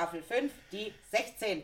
[0.00, 1.62] Staffel 5, die 16.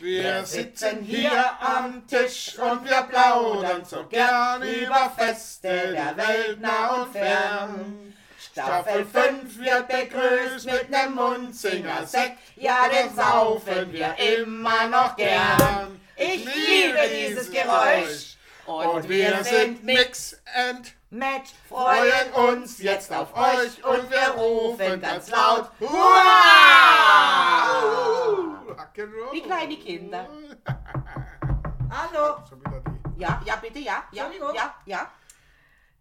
[0.00, 1.30] Wir sitzen hier
[1.60, 8.14] am Tisch und wir plaudern so gern über Feste der Welt nah und fern.
[8.36, 16.00] Staffel 5 wird begrüßt mit nem Munzinger Sekt, ja, den saufen wir immer noch gern.
[16.16, 18.38] Ich liebe dieses Geräusch.
[18.66, 25.30] Und wir sind Mix and Match, freuen uns jetzt auf euch und wir rufen ganz
[25.30, 26.18] laut Hurra!
[29.32, 30.28] Wie kleine Kinder.
[31.90, 32.36] Hallo.
[33.16, 34.54] Ja, ja, bitte, ja, ja, Entschuldigung.
[34.54, 35.10] ja, ja.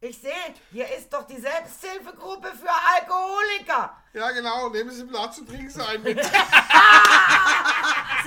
[0.02, 0.34] ich sehe,
[0.74, 2.70] hier ist doch die Selbsthilfegruppe für
[3.00, 3.96] Alkoholiker.
[4.12, 6.20] Ja, genau, nehmen Sie Platz und trinken Sie ein mit.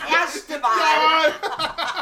[0.01, 0.71] Das erste Mal.
[0.79, 1.35] Jawohl.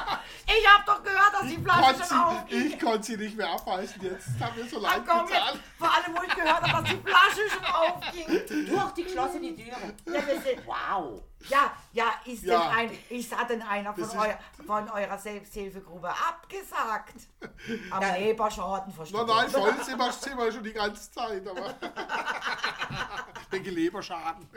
[0.50, 2.66] Ich habe doch gehört, dass die Flasche schon sie, aufging.
[2.66, 4.28] ich konnte sie nicht mehr abweisen jetzt.
[4.40, 5.42] Hat mir so leid komm getan.
[5.52, 8.66] jetzt, vor allem, wo ich gehört habe, dass die Flasche schon aufging.
[8.74, 9.76] Durch die geschlossene Türe.
[10.06, 11.20] Ja, wir sind, Wow.
[11.50, 12.60] ja, ja, ist Ja.
[12.60, 17.14] denn ein, ist hat denn einer von, euer, von eurer Selbsthilfegruppe abgesagt?
[17.90, 19.36] Am Leberschaden Nein, verstorben.
[19.36, 21.74] nein, Vollzimmer sind wir schon die ganze Zeit, aber.
[23.50, 24.48] Wegen Leberschaden.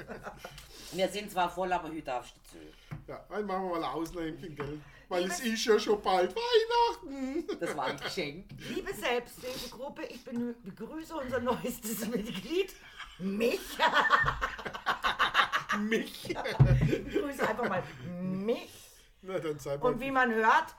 [0.93, 2.57] Wir sind zwar voll, aber heute darfst du zu.
[3.07, 4.79] Ja, dann machen wir mal ein Auslämpchen, gell?
[5.11, 7.45] Weil es ist ja schon bald Weihnachten.
[7.59, 8.45] Das war ein Geschenk.
[8.69, 12.73] Liebe Selbsthilfegruppe, ich begrüße unser neuestes Mitglied,
[13.19, 13.59] mich.
[15.79, 16.29] Mich.
[16.29, 17.83] Ich begrüße einfach mal
[18.21, 18.89] mich.
[19.21, 19.91] Na, dann sei mal.
[19.91, 20.75] Und wie man hört,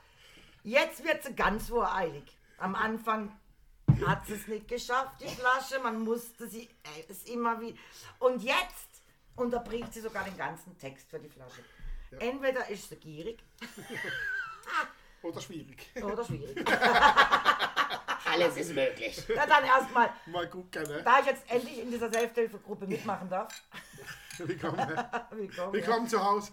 [0.65, 2.25] jetzt wird sie ganz voreilig.
[2.57, 3.39] Am Anfang
[4.07, 5.79] hat sie es nicht geschafft, die Flasche.
[5.83, 7.79] Man musste sie äh, es immer wie.
[8.19, 9.03] Und jetzt
[9.37, 11.63] unterbricht sie sogar den ganzen Text für die Flasche.
[12.19, 13.39] Entweder ist sie gierig
[15.23, 15.91] Oder schwierig.
[16.03, 16.69] oder schwierig.
[18.25, 19.23] Alles ist möglich.
[19.35, 21.03] Na dann erstmal, Mal gucken, ne?
[21.05, 23.53] da ich jetzt endlich in dieser Selbsthilfegruppe mitmachen darf.
[24.39, 24.79] Willkommen?
[25.31, 25.73] Willkommen.
[25.73, 26.53] Willkommen zu Hause.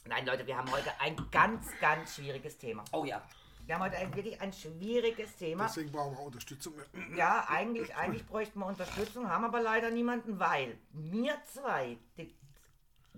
[0.05, 2.83] Nein, Leute, wir haben heute ein ganz, ganz schwieriges Thema.
[2.91, 3.21] Oh ja.
[3.67, 5.65] Wir haben heute ein, wirklich ein schwieriges Thema.
[5.65, 6.73] Deswegen brauchen wir Unterstützung.
[7.17, 12.33] Ja, eigentlich, eigentlich bräuchten wir Unterstützung, haben aber leider niemanden, weil wir zwei, die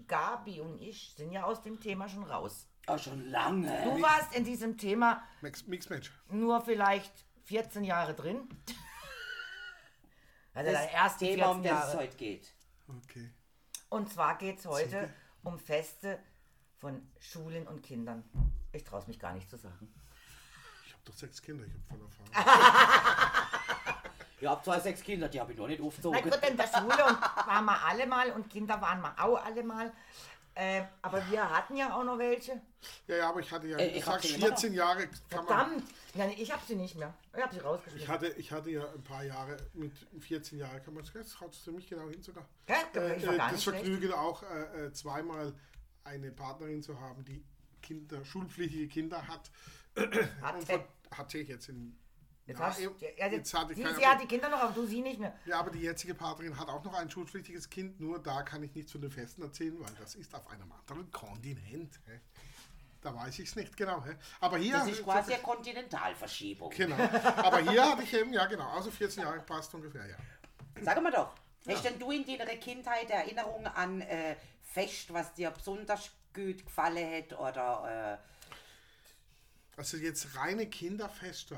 [0.08, 2.68] Gabi und ich, sind ja aus dem Thema schon raus.
[2.88, 3.68] Oh, schon lange.
[3.84, 6.12] Du warst in diesem Thema Mix, Mixmatch.
[6.32, 8.50] nur vielleicht 14 Jahre drin.
[10.52, 12.54] Also Das ersten Thema, um 14 das es heute geht.
[13.04, 13.30] Okay.
[13.88, 16.20] Und zwar geht es heute um Feste
[16.80, 18.24] von Schulen und Kindern.
[18.74, 19.94] Ich traue es mich gar nicht zu sagen.
[21.10, 23.40] Ich habe doch sechs Kinder, ich habe voll Erfahrung.
[24.42, 26.22] Ich habe zwei, sechs Kinder, die habe ich noch nicht Na aufgezogen.
[26.22, 29.64] gut, in der Schule und waren wir alle mal und Kinder waren wir auch alle
[29.64, 29.92] mal.
[30.56, 32.62] Äh, aber wir hatten ja auch noch welche.
[33.08, 35.08] Ja, ja, aber ich hatte ja, Äh, ich ich immer 14 Jahre.
[35.30, 35.84] Kann man, Verdammt!
[36.16, 37.14] Ja, nee, ich habe sie nicht mehr.
[37.36, 38.08] Ich habe sie ich, rausgeschmissen.
[38.08, 41.54] hatte, ich hatte ja ein paar Jahre, mit 14 Jahren kann man es, das haut
[41.54, 42.46] ziemlich genau hin sogar.
[42.68, 43.64] Äh, Ich war äh, das.
[43.64, 45.54] Vergnügen auch äh, äh, zweimal
[46.06, 47.44] eine Partnerin zu haben, die
[47.82, 49.52] Kinder, schulpflichtige Kinder hat.
[49.96, 50.66] Und Hatte.
[50.66, 51.98] von, hatte ich jetzt in.
[52.46, 54.74] Jetzt ja, hast, ja, jetzt hatte ich sie, keine- sie hat die Kinder noch, aber
[54.74, 55.38] du sie nicht mehr.
[55.46, 58.74] Ja, aber die jetzige Partnerin hat auch noch ein schulpflichtiges Kind, nur da kann ich
[58.74, 62.00] nichts von den Festen erzählen, weil das ist auf einem anderen Kontinent.
[62.08, 62.20] Hä?
[63.02, 64.04] Da weiß ich es nicht genau.
[64.04, 64.16] Hä?
[64.40, 64.74] Aber hier.
[64.74, 66.72] Das ist quasi eine Kontinentalverschiebung.
[66.72, 66.98] Genau.
[67.38, 70.18] Aber hier hatte ich eben, ja genau, also 14 Jahre passt ungefähr, ja.
[70.82, 71.36] Sag mal doch,
[71.68, 77.12] hast denn du in deiner Kindheit Erinnerungen an äh, Fest, was dir besonders gut gefallen
[77.12, 78.20] hat oder
[79.80, 81.58] Also jetzt reine Kinderfeste.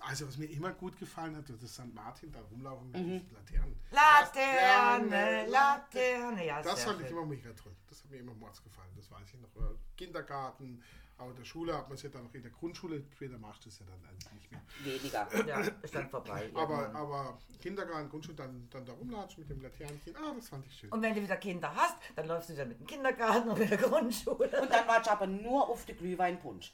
[0.00, 1.94] Also was mir immer gut gefallen hat, das St.
[1.94, 3.20] Martin, da rumlaufen mit Mhm.
[3.20, 3.76] diesen Laternen.
[3.92, 7.70] Laterne, Laterne, ja, Das fand ich immer mega toll.
[7.88, 8.88] Das hat mir immer mords gefallen.
[8.96, 9.54] Das weiß ich noch.
[9.62, 10.82] Äh, Kindergarten,
[11.18, 13.04] auch in der Schule hat man es ja dann noch in der Grundschule.
[13.14, 14.62] Später machst du es ja dann eigentlich nicht mehr.
[14.82, 15.46] weniger?
[15.46, 16.50] Ja, ist dann vorbei.
[16.56, 20.16] Aber, aber Kindergarten, Grundschule, dann, dann da rumlatschen mit dem Laternenchen.
[20.16, 20.90] Ah, das fand ich schön.
[20.90, 23.70] Und wenn du wieder Kinder hast, dann läufst du wieder mit dem Kindergarten und mit
[23.70, 24.62] der Grundschule.
[24.62, 26.72] Und dann warst du aber nur auf den Glühweinpunsch.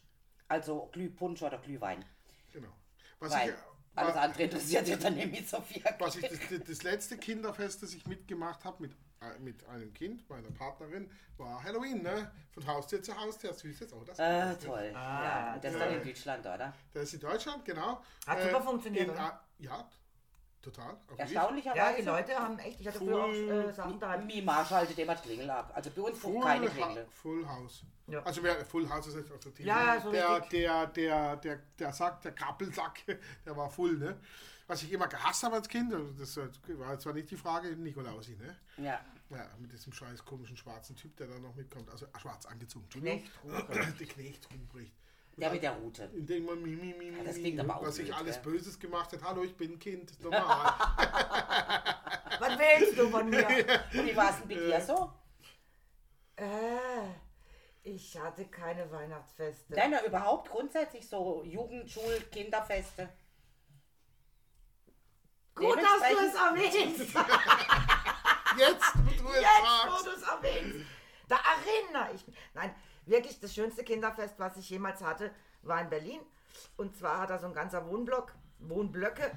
[0.49, 2.05] Also Glühpunsch oder Glühwein.
[2.53, 2.69] Genau.
[3.21, 3.55] Was Weil ich,
[3.95, 5.83] alles wa- andere interessiert ja dann nämlich so viel.
[5.99, 10.29] was ich das, das- letzte Kinderfest, das ich mitgemacht habe mit, äh, mit einem Kind,
[10.31, 12.31] meiner Partnerin, war Halloween, ne?
[12.53, 13.53] Von Haustier zu Haustier.
[13.53, 14.19] Süß jetzt auch das.
[14.19, 14.93] Äh, toll.
[14.95, 16.03] Ah, ja, das dann in.
[16.05, 16.73] Deutschland, oder?
[16.95, 18.03] Das ist in Deutschland, genau.
[18.27, 19.21] Hat super funktioniert, oder?
[19.21, 19.89] A- Ja,
[20.63, 20.97] total.
[21.11, 21.79] Auf Erstaunlicherweise.
[21.79, 24.17] Ja, die Leute haben echt, ich hatte früher auch äh, Sachen da.
[24.17, 25.73] Mima schaltet immer die Klingel ab.
[25.75, 27.07] Also bei uns Full, fuhr keine Klingel.
[27.11, 27.83] Full House.
[28.07, 28.23] Ja.
[28.23, 31.57] Also wer Full House ist jetzt also die, Ja, ja, so der, der, der, der,
[31.79, 33.01] der Sack, der Krabbelsack,
[33.45, 34.19] der war voll, ne?
[34.67, 36.39] Was ich immer gehasst habe als Kind, also das
[36.79, 38.57] war zwar nicht die Frage, Nikolausi, ne?
[38.77, 39.01] Ja.
[39.31, 41.91] Ja, mit diesem scheiß komischen schwarzen Typ, der da noch mitkommt.
[41.91, 42.89] Also äh, schwarz angezogen.
[42.89, 44.01] Knecht Ruprecht.
[44.01, 44.95] Die Knecht Ruprecht.
[45.39, 46.11] Der mit der Route.
[46.15, 48.43] In dem man mi, mi, mi, mi, das klingt aber auch was ich alles ja.
[48.43, 49.23] Böses gemacht hat.
[49.23, 50.21] Hallo, ich bin ein Kind.
[50.21, 50.43] Normal.
[52.41, 53.47] Was, willst du von mir?
[53.47, 55.13] Und wie war es denn bei dir so?
[56.37, 57.09] Äh,
[57.83, 59.75] ich hatte keine Weihnachtsfeste.
[59.75, 63.09] Nein, na, überhaupt grundsätzlich so Jugend, Schul, Kinderfeste.
[65.55, 67.01] Gut, dass du es erwähnst.
[68.59, 70.87] Jetzt, wo du es Jetzt, wo du es erwähnst.
[71.27, 72.37] Da erinnere ich mich.
[72.55, 72.75] Nein,
[73.09, 75.31] wirklich das schönste Kinderfest, was ich jemals hatte,
[75.63, 76.21] war in Berlin.
[76.77, 79.31] Und zwar hat er so ein ganzer Wohnblock, Wohnblöcke.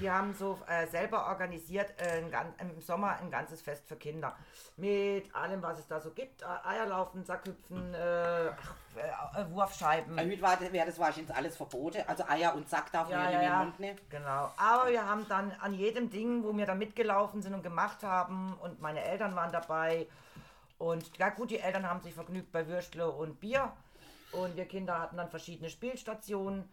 [0.00, 4.36] Die haben so äh, selber organisiert äh, ein, im Sommer ein ganzes Fest für Kinder.
[4.76, 6.42] Mit allem, was es da so gibt.
[6.42, 10.18] Äh, Eierlaufen, Sackhüpfen, äh, ach, äh, äh, Wurfscheiben.
[10.18, 12.02] Heute war das, wäre das wahrscheinlich alles verboten.
[12.08, 14.00] Also Eier und Sack darf man ja, nicht mehr in den Mund nehmen.
[14.10, 14.50] Genau.
[14.56, 18.54] Aber wir haben dann an jedem Ding, wo wir da mitgelaufen sind und gemacht haben,
[18.60, 20.08] und meine Eltern waren dabei.
[20.78, 23.72] Und ja gut, die Eltern haben sich vergnügt bei Würstle und Bier.
[24.32, 26.68] Und wir Kinder hatten dann verschiedene Spielstationen.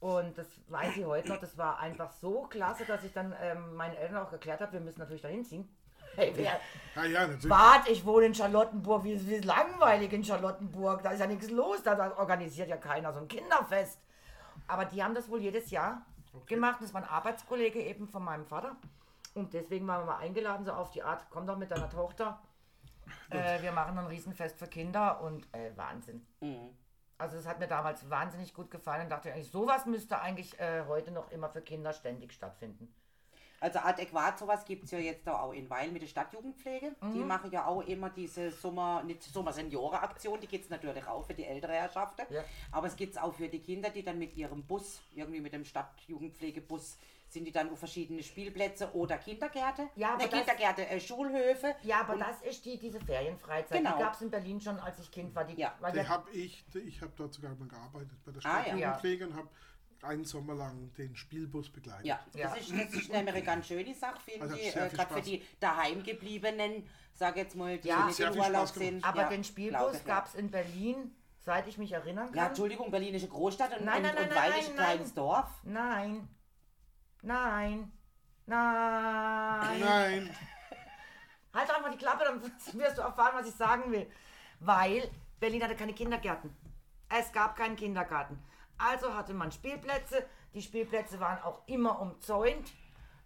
[0.00, 3.74] Und das weiß ich heute noch, das war einfach so klasse, dass ich dann ähm,
[3.74, 5.68] meinen Eltern auch erklärt habe, wir müssen natürlich dahin ziehen.
[6.16, 6.60] Hey, wer,
[6.96, 7.48] Ja, ja, natürlich.
[7.48, 11.84] Bad, ich wohne in Charlottenburg, wie, wie langweilig in Charlottenburg, da ist ja nichts los,
[11.84, 14.00] da, da organisiert ja keiner so ein Kinderfest.
[14.66, 16.04] Aber die haben das wohl jedes Jahr
[16.46, 18.74] gemacht, das war ein Arbeitskollege eben von meinem Vater.
[19.34, 22.40] Und deswegen waren wir mal eingeladen, so auf die Art, komm doch mit deiner Tochter.
[23.30, 26.26] Äh, wir machen ein Riesenfest für Kinder und äh, Wahnsinn.
[27.18, 30.84] Also das hat mir damals wahnsinnig gut gefallen und dachte eigentlich, sowas müsste eigentlich äh,
[30.88, 32.92] heute noch immer für Kinder ständig stattfinden.
[33.60, 36.96] Also adäquat sowas gibt es ja jetzt auch in Weil mit der Stadtjugendpflege.
[37.12, 41.34] Die machen ja auch immer diese Sommer, nicht Sommer-Senioren-Aktion, die gibt es natürlich auch für
[41.34, 42.22] die ältere Herrschaften.
[42.30, 42.42] Ja.
[42.72, 45.52] Aber es gibt es auch für die Kinder, die dann mit ihrem Bus, irgendwie mit
[45.52, 46.96] dem Stadtjugendpflegebus,
[47.30, 49.88] sind die dann auf verschiedene Spielplätze oder Kindergärte.
[49.94, 51.76] Ja, aber ne, das- Kindergärte, äh, Schulhöfe.
[51.82, 53.78] Ja, aber Und- das ist die, diese Ferienfreizeit.
[53.78, 53.96] Genau.
[53.96, 55.44] Die gab es in Berlin schon, als ich Kind war.
[55.44, 55.74] Die, Ja.
[55.80, 58.98] weil Die habe ich, ich habe dort sogar mal gearbeitet bei der Ah, ja.
[59.26, 59.48] Und habe
[60.02, 62.06] einen Sommer lang den Spielbus begleitet.
[62.06, 62.48] Ja, Ja.
[62.48, 64.72] Das, ist, das ist nämlich eine ganz schöne Sache, finde Also ich.
[64.72, 68.06] sehr Äh, Gerade für die daheimgebliebenen, sag jetzt mal, die Ja.
[68.06, 69.04] nicht viel Urlaub sind.
[69.04, 70.04] aber ja, den Spielbus ja.
[70.04, 72.46] gab es in Berlin, seit ich mich erinnern Ja, kann.
[72.48, 74.74] Entschuldigung, Berlin ist eine Großstadt und, Nein, und, nein, nein, und nein, Weil ist ein
[74.76, 75.14] nein, kleines nein.
[75.14, 75.50] Dorf.
[75.64, 76.28] Nein.
[77.22, 77.92] Nein.
[78.46, 79.80] Nein.
[79.80, 80.36] Nein,
[81.54, 82.42] Halt doch einfach die Klappe, dann
[82.80, 84.10] wirst du erfahren, was ich sagen will.
[84.60, 86.54] Weil Berlin hatte keine Kindergärten.
[87.08, 88.38] Es gab keinen Kindergarten.
[88.78, 90.24] Also hatte man Spielplätze.
[90.54, 92.72] Die Spielplätze waren auch immer umzäunt.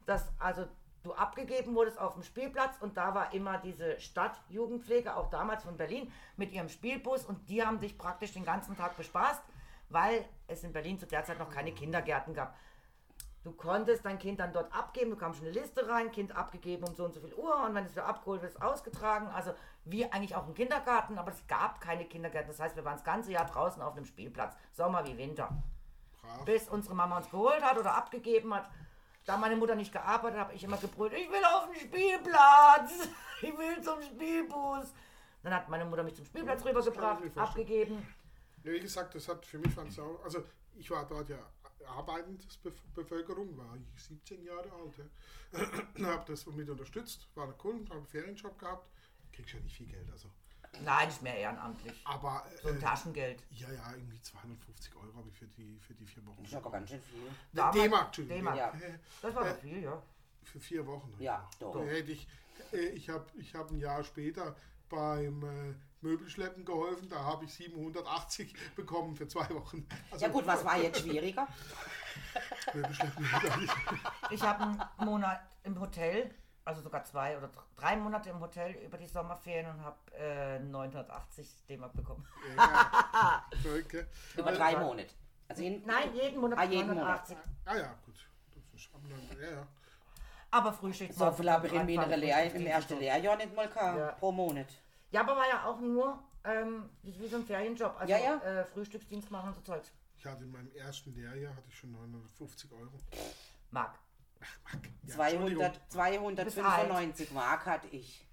[0.07, 0.67] Dass also
[1.03, 5.77] du abgegeben wurdest auf dem Spielplatz und da war immer diese Stadtjugendpflege, auch damals von
[5.77, 9.43] Berlin, mit ihrem Spielbus und die haben dich praktisch den ganzen Tag bespaßt,
[9.91, 12.57] weil es in Berlin zu der Zeit noch keine Kindergärten gab.
[13.45, 16.85] Du konntest dein Kind dann dort abgeben, du kamst schon eine Liste rein, Kind abgegeben
[16.89, 19.27] um so und so viel Uhr und wenn es wieder abgeholt wird, ist ausgetragen.
[19.29, 19.53] Also
[19.85, 22.51] wie eigentlich auch im Kindergarten, aber es gab keine Kindergärten.
[22.51, 25.51] Das heißt, wir waren das ganze Jahr draußen auf einem Spielplatz, Sommer wie Winter.
[26.23, 26.45] brav.
[26.47, 28.71] Bis unsere Mama uns geholt hat oder abgegeben hat.
[29.27, 33.09] Da meine Mutter nicht gearbeitet hat, habe ich immer gebrüllt, ich will auf den Spielplatz,
[33.43, 34.95] ich will zum Spielbus.
[35.43, 38.07] Dann hat meine Mutter mich zum Spielplatz rübergebracht, abgegeben.
[38.63, 40.45] Ja, wie gesagt, das hat für mich also
[40.77, 41.39] ich war dort ja
[41.89, 42.45] arbeitende
[42.95, 44.95] Bevölkerung, war ich 17 Jahre alt.
[45.53, 46.07] Ja.
[46.07, 48.89] habe das mit unterstützt, war der Kunde, habe einen Ferienjob gehabt.
[49.33, 50.29] Kriegst ja nicht viel Geld, also.
[50.83, 51.95] Nein, nicht mehr ehrenamtlich.
[52.05, 53.45] Aber So ein äh, Taschengeld.
[53.51, 56.43] ja, ja, irgendwie 250 Euro habe ich für die, für die vier Wochen.
[56.43, 57.71] Das ist aber ganz schön viel.
[57.73, 58.13] D-Mark.
[58.13, 58.57] D-Mark.
[58.57, 58.73] Ja.
[59.23, 60.03] Das war Äh, viel, ja.
[60.43, 61.15] Für vier Wochen.
[61.21, 61.77] Ja, doch.
[61.87, 62.27] Hätte ich,
[62.73, 64.57] äh, ich habe ich hab ein Jahr später
[64.89, 65.75] beim äh,
[66.09, 69.87] Möbelschleppen geholfen, da habe ich 780 bekommen für zwei Wochen.
[70.11, 71.49] Also Ja gut, was war jetzt schwieriger?
[72.75, 73.27] Möbelschleppen.
[74.31, 76.31] Ich habe einen Monat im Hotel,
[76.65, 80.59] also sogar zwei oder dr- drei Monate im Hotel über die Sommerferien und habe äh,
[80.61, 82.27] 980 D-Mark bekommen.
[82.57, 84.05] ja, okay.
[84.37, 85.15] Über Äh, drei Monate.
[85.49, 87.37] Also in, Nein, jeden Monat Ah, jeden 980.
[87.65, 88.15] Ah ja, gut.
[88.55, 89.03] Das ist am
[89.41, 89.67] ja, ja.
[90.51, 93.99] Aber Frühstück so viel habe ich in meiner Lehr im ersten Lehrjahr nicht mal gehabt,
[93.99, 94.13] Ja.
[94.13, 94.69] pro Monat.
[95.15, 97.95] Ja, aber war ja auch nur ähm, wie, so ein Ferienjob.
[98.01, 98.39] Also Ja, ja.
[98.39, 99.93] Äh, Frühstücksdienst machen und so Zeugs.
[100.17, 102.99] Ich hatte in meinem ersten Lehrjahr hatte ich schon 950 Euro.
[103.71, 103.97] Mark.
[105.07, 105.89] Ja, 200,
[106.45, 108.27] Bis 295 Mark hatte ich.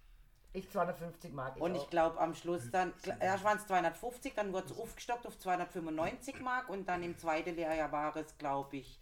[0.54, 1.56] Ich 250 Mark.
[1.56, 5.28] Ich Und ich glaube am Schluss dann, erst waren es 250, dann wurde es aufgestockt
[5.28, 9.00] auf 295 Mark und dann im zweiten Lehrjahr war es, glaube ich,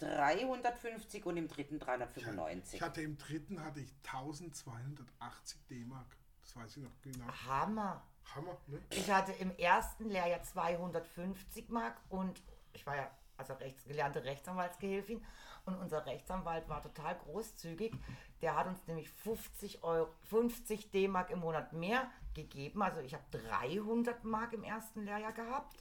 [0.00, 2.82] 350 und im dritten Ich 395.
[2.82, 6.16] hatte im dritten hatte ich 1280 D-Mark.
[6.52, 7.26] Das weiß ich noch genau.
[7.46, 8.02] Hammer.
[8.34, 8.80] Hammer, ne?
[8.90, 12.42] Ich hatte im ersten Lehrjahr 250 Mark und
[12.72, 15.24] ich war ja also rechts, gelernte Rechtsanwaltsgehilfin
[15.64, 17.92] und unser Rechtsanwalt war total großzügig.
[18.42, 22.82] Der hat uns nämlich 50 Euro, 50 D-Mark im Monat mehr gegeben.
[22.82, 25.76] Also ich habe 300 Mark im ersten Lehrjahr gehabt.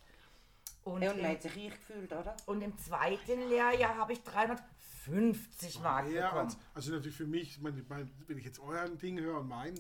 [0.84, 2.36] Und, Ja, und man im, hat sich reich gefühlt, oder?
[2.46, 6.46] und im zweiten Lehrjahr habe ich 350 Mark Ja, bekommen.
[6.48, 9.48] also, also natürlich für mich, ich meine, mein, wenn ich jetzt euer Ding höre und
[9.48, 9.76] mein,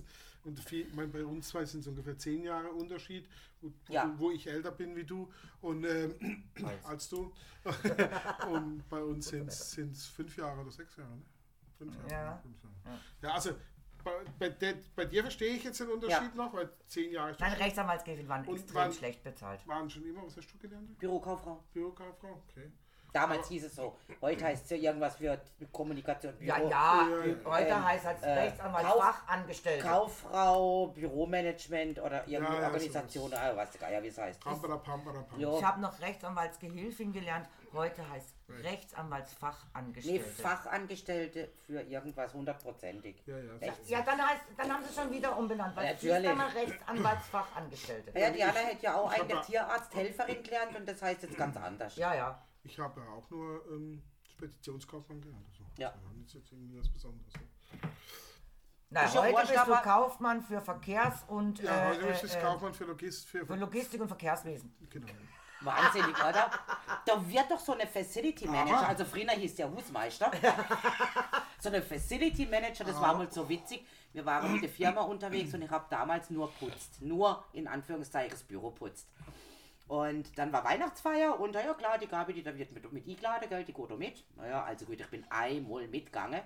[0.49, 3.27] und viel, ich meine, bei uns zwei sind es ungefähr zehn Jahre Unterschied,
[3.61, 4.13] wo, Ja.
[4.17, 6.43] wo, ich älter bin wie du und ähm,
[6.83, 7.31] als du.
[8.51, 11.21] und bei uns sind es fünf Jahre oder sechs Jahre, ne?
[11.77, 12.11] Fünf Jahre.
[12.11, 12.37] Ja.
[12.37, 12.99] Fünf Jahre.
[13.21, 13.51] Ja, also
[14.03, 17.39] bei, bei, der, bei dir verstehe ich jetzt den Unterschied noch, weil zehn Jahre ist
[17.39, 19.65] Meine Rechtsanwaltsgehilfen waren Und extrem wann- schlecht bezahlt.
[19.67, 20.97] waren schon immer, was hast du gelernt?
[20.99, 21.63] Bürokauffrau.
[21.73, 22.43] Bürokauffrau?
[22.49, 22.71] Okay.
[23.13, 23.95] Damals hieß es so.
[24.21, 25.39] Heute heißt es ja irgendwas für
[25.71, 26.33] Kommunikation.
[26.39, 26.69] Ja, Büro.
[26.69, 27.35] ja, Ja, ja.
[27.45, 29.87] heute Ähm, heißt als äh, Rechtsanwalt Kauf- Fachangestellte.
[29.87, 34.39] Kauffrau, Büromanagement oder irgendeine Ja, ja, Organisation, ah, weiß der Geier, wie es heißt.
[34.39, 35.39] Pampara, pampara, pampara.
[35.41, 35.57] Ja.
[35.57, 37.47] Ich habe noch Rechtsanwaltsgehilfin gelernt.
[37.73, 40.23] Heute heißt Rechtsanwaltsfachangestellte.
[40.25, 43.21] Nee, Fachangestellte für irgendwas hundertprozentig.
[43.25, 43.73] Ja, ja.
[43.87, 46.29] Ja, dann heißt, dann haben sie schon wieder umbenannt, weil es hieß Natürlich.
[46.29, 48.19] damals Rechtsanwaltsfachangestellte.
[48.19, 51.95] Ja, Diana hätte ja auch eine Tierarzthelferin gelernt und das heißt jetzt ganz anders.
[51.95, 52.41] Ja, ja.
[52.63, 54.01] Ich habe ja auch nur ähm,
[54.31, 55.45] Speditionskaufmann gelernt.
[55.51, 55.89] Also, Ja.
[55.91, 57.33] Das ist jetzt irgendwie was Besonderes.
[57.33, 57.41] Ne?
[58.91, 62.35] Na, Ist ja heute bist du Kaufmann für Verkehrs- und Ja, äh, heute ist es
[62.35, 64.73] äh, Kaufmann für Logist, für, für Logistik und Verkehrswesen.
[64.89, 65.07] genau.
[65.61, 66.49] Wahnsinnig, oder?
[67.05, 70.31] Da wird doch so eine Facility Manager, also früher hieß der Husmeister,
[71.59, 73.85] so eine Facility Manager, das war mal so witzig.
[74.13, 78.31] Wir waren mit der Firma unterwegs und ich habe damals nur putzt, nur in Anführungszeichen
[78.31, 79.09] das Büro putzt.
[79.89, 83.07] Und dann war Weihnachtsfeier und na ja klar, die Gabi, die da wird mit, mit
[83.07, 84.23] eingeladen, gell, die geht auch mit.
[84.35, 86.41] Naja, also gut, ich bin einmal mitgegangen.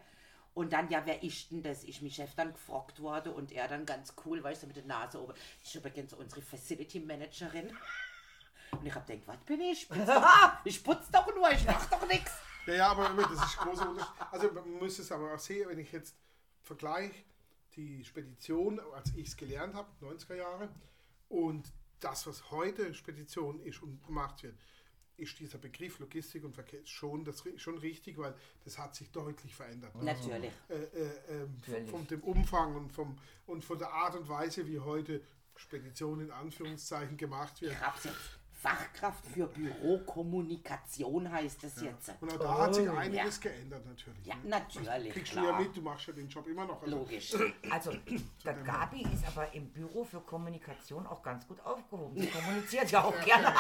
[0.54, 1.84] Und dann, ja, wer ist denn das?
[1.84, 4.86] Ist mein Chef dann gefragt worden und er dann ganz cool, weißt du, mit der
[4.86, 5.34] Nase oben.
[5.60, 7.76] Das ist übrigens unsere Facility Managerin.
[8.72, 9.90] Und ich hab gedacht, was bin ich?
[10.64, 12.32] Ich putz doch, ich nur, ich mach doch nichts.
[12.66, 14.14] Ja, ja, aber das ist großer Unterschied.
[14.32, 16.16] Also man muss es aber auch sehen, wenn ich jetzt
[16.62, 17.26] vergleiche
[17.76, 20.70] die Spedition, als ich es gelernt habe, 90er Jahre,
[21.28, 21.74] und
[22.04, 24.56] das, was heute Spedition ist und gemacht wird,
[25.18, 28.34] ist dieser Begriff Logistik und Verkehr schon, das, schon richtig, weil
[28.66, 29.94] das hat sich deutlich verändert.
[30.02, 30.52] Natürlich.
[30.70, 31.90] Äh, äh, ähm, Natürlich.
[31.90, 35.22] von dem Umfang und, vom, und von der Art und Weise, wie heute
[35.56, 37.74] Spedition in Anführungszeichen gemacht wird.
[37.74, 38.40] Ich hab's jetzt.
[38.64, 42.14] Fachkraft für Bürokommunikation heißt es jetzt.
[42.22, 44.26] Und auch da hat sich Oh, einiges geändert natürlich.
[44.26, 44.42] Ja, ne?
[44.52, 45.60] natürlich, Kriegst du ja klar.
[45.60, 46.82] mit, du machst ja den Job immer noch.
[46.82, 47.36] Also, Logisch.
[47.70, 47.92] Also,
[48.46, 52.18] der Gabi ist aber im Büro für Kommunikation auch ganz gut aufgehoben.
[52.18, 53.54] Sie kommuniziert ja auch gerne.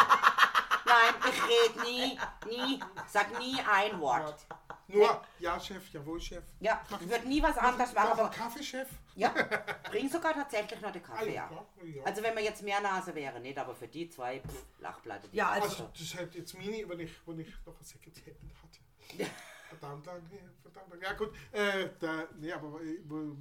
[0.93, 2.19] Nein, ich rede nie,
[2.49, 4.45] nie, sag nie ein Wort.
[4.87, 6.43] Nur, ja, Chef, jawohl, Chef.
[6.59, 8.87] Ja, ich würde nie was anderes machen, ein aber Kaffeechef?
[9.15, 9.33] ja,
[9.89, 11.49] bring sogar tatsächlich noch den Kaffee, ja.
[12.05, 15.27] Also wenn man jetzt mehr Nase wäre, nicht, aber für die zwei, pff, Lachplatte.
[15.29, 17.83] die Ja, also- Also, das ist halt jetzt Mini, wenn ich, wenn ich noch eine
[17.85, 18.79] Sekretärin hatte.
[19.69, 21.05] Verdammt danke, verdammt danke.
[21.05, 22.99] Ja gut, äh, da, nee, aber äh,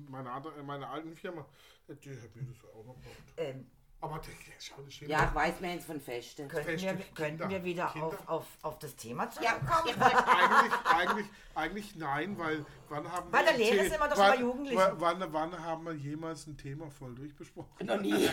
[0.08, 1.44] meine, andere, meine alten Firma,
[1.88, 3.18] äh, die hat mir das auch noch gemacht.
[3.36, 3.70] Ähm,
[4.02, 5.08] Aber das ist schon schlimm.
[5.10, 6.48] Ja, ich weiß mir jetzt von Feste.
[6.48, 7.14] könnten, Feste wir, Kinder.
[7.14, 8.06] könnten wir wieder Kinder.
[8.08, 10.00] auf, auf, auf das Thema Ja, zurückkommen?
[10.00, 14.08] wollte Eigentlich, eigentlich, eigentlich nein, weil wann haben Bei der ein Lehre The- sind wir
[14.08, 14.76] doch wann, bei Jugendlichen.
[14.76, 17.86] Wann, wann, wann haben wir jemals ein Thema voll durchbesprochen?
[17.86, 18.12] noch nie.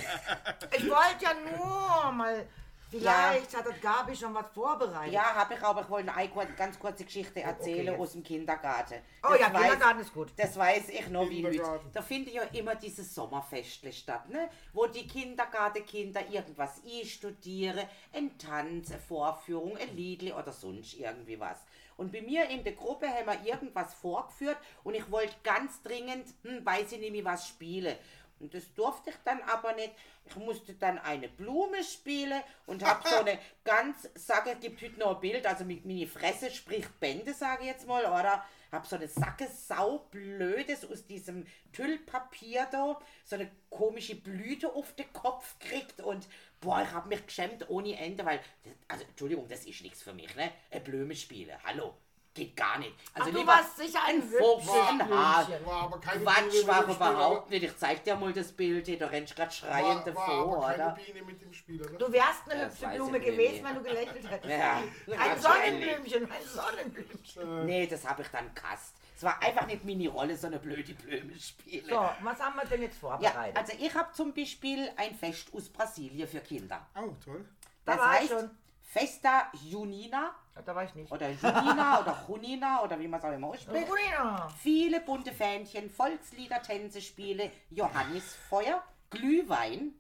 [0.75, 2.47] Ich wollte ja nur mal,
[2.89, 5.13] vielleicht hat das Gabi schon was vorbereitet.
[5.13, 7.99] Ja, habe ich, aber ich wollte eine ganz kurze Geschichte erzählen jetzt.
[7.99, 8.95] aus dem Kindergarten.
[9.23, 10.31] Oh Das ja, weiß- Kindergarten ist gut.
[10.37, 11.81] Das weiß ich noch wie heute.
[11.93, 14.49] Da findet ja immer dieses Sommerfestle statt, ne?
[14.73, 21.57] wo die Kindergartenkinder irgendwas einstudieren, ein Tanz, eine Vorführung, ein Liedli oder sonst irgendwie was.
[21.97, 24.55] Und bei mir in der Gruppe haben wir irgendwas vorgeführt
[24.85, 27.93] und ich wollte ganz dringend, hm, weiß ich nicht mehr, was spielen.
[28.39, 29.91] Und das durfte ich dann aber nicht.
[30.25, 34.99] Ich musste dann eine Blume spielen und habe so eine ganz, sage, es gibt heute
[34.99, 38.45] noch ein Bild, also mit meine Fresse spricht Bände, sage ich jetzt mal, oder?
[38.71, 45.11] Hab so eine Sacke saublödes aus diesem Tüllpapier da, so eine komische Blüte auf den
[45.11, 46.27] Kopf gekriegt und
[46.61, 48.39] boah, ich hab mich geschämt ohne Ende, weil,
[48.87, 50.51] also Entschuldigung, das ist nichts für mich, ne?
[50.69, 51.95] Eine Blume spielen, hallo,
[52.33, 52.93] geht gar nicht.
[53.13, 55.47] Also Ach, du lieber warst sicher ein Fuchs, ein Haar.
[55.65, 57.63] War Quatsch, war überhaupt nicht.
[57.63, 59.49] Ich zeig dir mal das Bild hier, da rennst oder?
[59.51, 60.91] schreiend war, war davor, keine oder?
[61.05, 61.97] Biene mit dem Spiel, oder?
[61.97, 63.63] Du wärst eine Das hübsche Blume gewesen, mehr.
[63.65, 64.49] wenn du gelächelt hättest.
[64.57, 64.83] Ja,
[65.17, 65.39] ein.
[65.41, 67.65] Sonnenblümchen, ein Sonnenblümchen.
[67.65, 68.95] Nee, das habe ich dann gehasst.
[69.17, 71.85] Es war einfach nicht meine Rolle, so eine blöde Blume spielen.
[71.89, 73.57] So, was haben wir denn jetzt Ja, vorbereitet?
[73.57, 76.87] also ich habe zum Beispiel ein Fest aus Brasilien für Kinder.
[76.95, 77.43] Oh, toll.
[77.83, 78.51] Da Das war ich heißt schon.
[78.89, 81.11] Festa Junina da war ich nicht.
[81.11, 83.87] oder Junina oder Junina oder wie man es auch immer ausspricht.
[83.87, 84.49] Rina.
[84.61, 89.93] Viele bunte Fähnchen, Volkslieder, Tänze, Spiele, Johannisfeuer, Glühwein.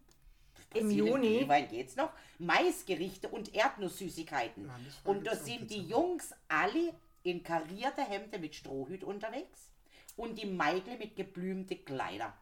[0.73, 1.39] Im Juni.
[1.39, 2.11] Glühwein geht's noch.
[2.37, 4.65] Maisgerichte und Erdnusssüßigkeiten.
[4.65, 5.81] Johannisfeuer Und da sind die.
[5.81, 6.93] Jungs alle
[7.23, 9.71] in karierte Hemden mit Strohhüt unterwegs
[10.15, 12.33] und die Mädchen mit geblümte Kleider.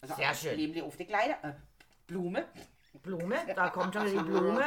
[0.00, 0.82] Also Sehr schön.
[0.82, 1.52] Auf die Kleider, äh,
[2.06, 2.46] Blume.
[2.98, 4.64] Blume, da kommt schon die Blume.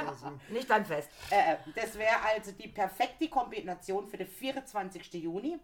[0.50, 1.10] Nicht dein Fest.
[1.29, 5.13] Äh, das wäre also die perfekte Kombination für den 24.
[5.13, 5.58] Juni.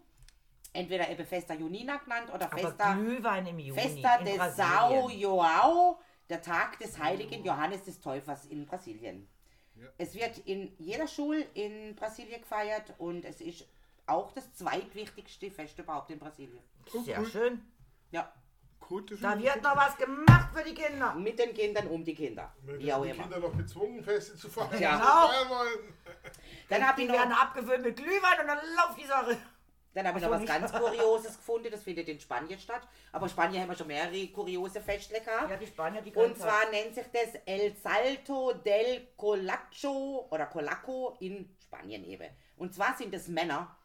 [0.74, 4.68] Entweder eben Festa Junina genannt oder Aber Festa, Glühwein im Juni Festa in de Brasilien.
[4.70, 6.00] Sao Joao,
[6.30, 9.28] der Tag des heiligen Johannes des Täufers in Brasilien.
[9.98, 13.66] Es wird in jeder Schule in Brasilien gefeiert und es ist
[14.06, 16.62] auch das zweitwichtigste Fest überhaupt in Brasilien.
[17.04, 17.26] Sehr Cool.
[17.26, 17.62] schön.
[18.10, 18.32] Ja,
[19.20, 21.14] Da wird noch was gemacht für die Kinder.
[21.14, 22.54] mit den Kindern um die Kinder.
[22.62, 23.22] Wenn Wie auch die immer.
[23.22, 24.80] Kinder noch gezwungen, Feste zu feiern.
[24.80, 25.30] Ja.
[25.48, 25.94] wollen.
[26.68, 29.36] Dann habe Die ich werden noch, abgefüllt mit Glühwein und dann läuft die Sache.
[29.94, 31.70] dann hab ich noch was ganz Kurioses gefunden.
[31.70, 32.86] Das findet in Spanien statt.
[33.12, 35.50] Aber Spanien haben wir schon mehrere kuriose Feste gehabt.
[35.50, 41.16] Ja, die Spanier, die Und zwar nennt sich das El Salto del Colacho oder Colaco
[41.20, 42.28] in Spanien eben.
[42.56, 43.76] Und zwar sind das Männer.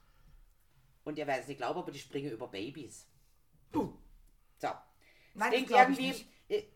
[1.03, 3.07] Und ihr werdet es nicht glauben, aber die springen über Babys.
[3.71, 3.97] Du.
[4.57, 4.69] So.
[5.37, 6.25] Nein, klingt irgendwie,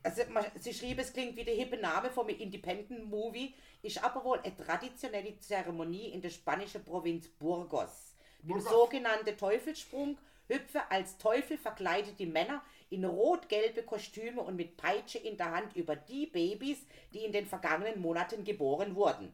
[0.04, 0.22] also
[0.60, 4.56] sie schrieb, es klingt wie der hippe Name vom Independent Movie, ist aber wohl eine
[4.56, 8.16] traditionelle Zeremonie in der spanischen Provinz Burgos.
[8.44, 8.70] Im Burgos.
[8.70, 15.52] sogenannten Teufelssprung hüpfen als Teufel verkleidete Männer in rot-gelbe Kostüme und mit Peitsche in der
[15.52, 19.32] Hand über die Babys, die in den vergangenen Monaten geboren wurden.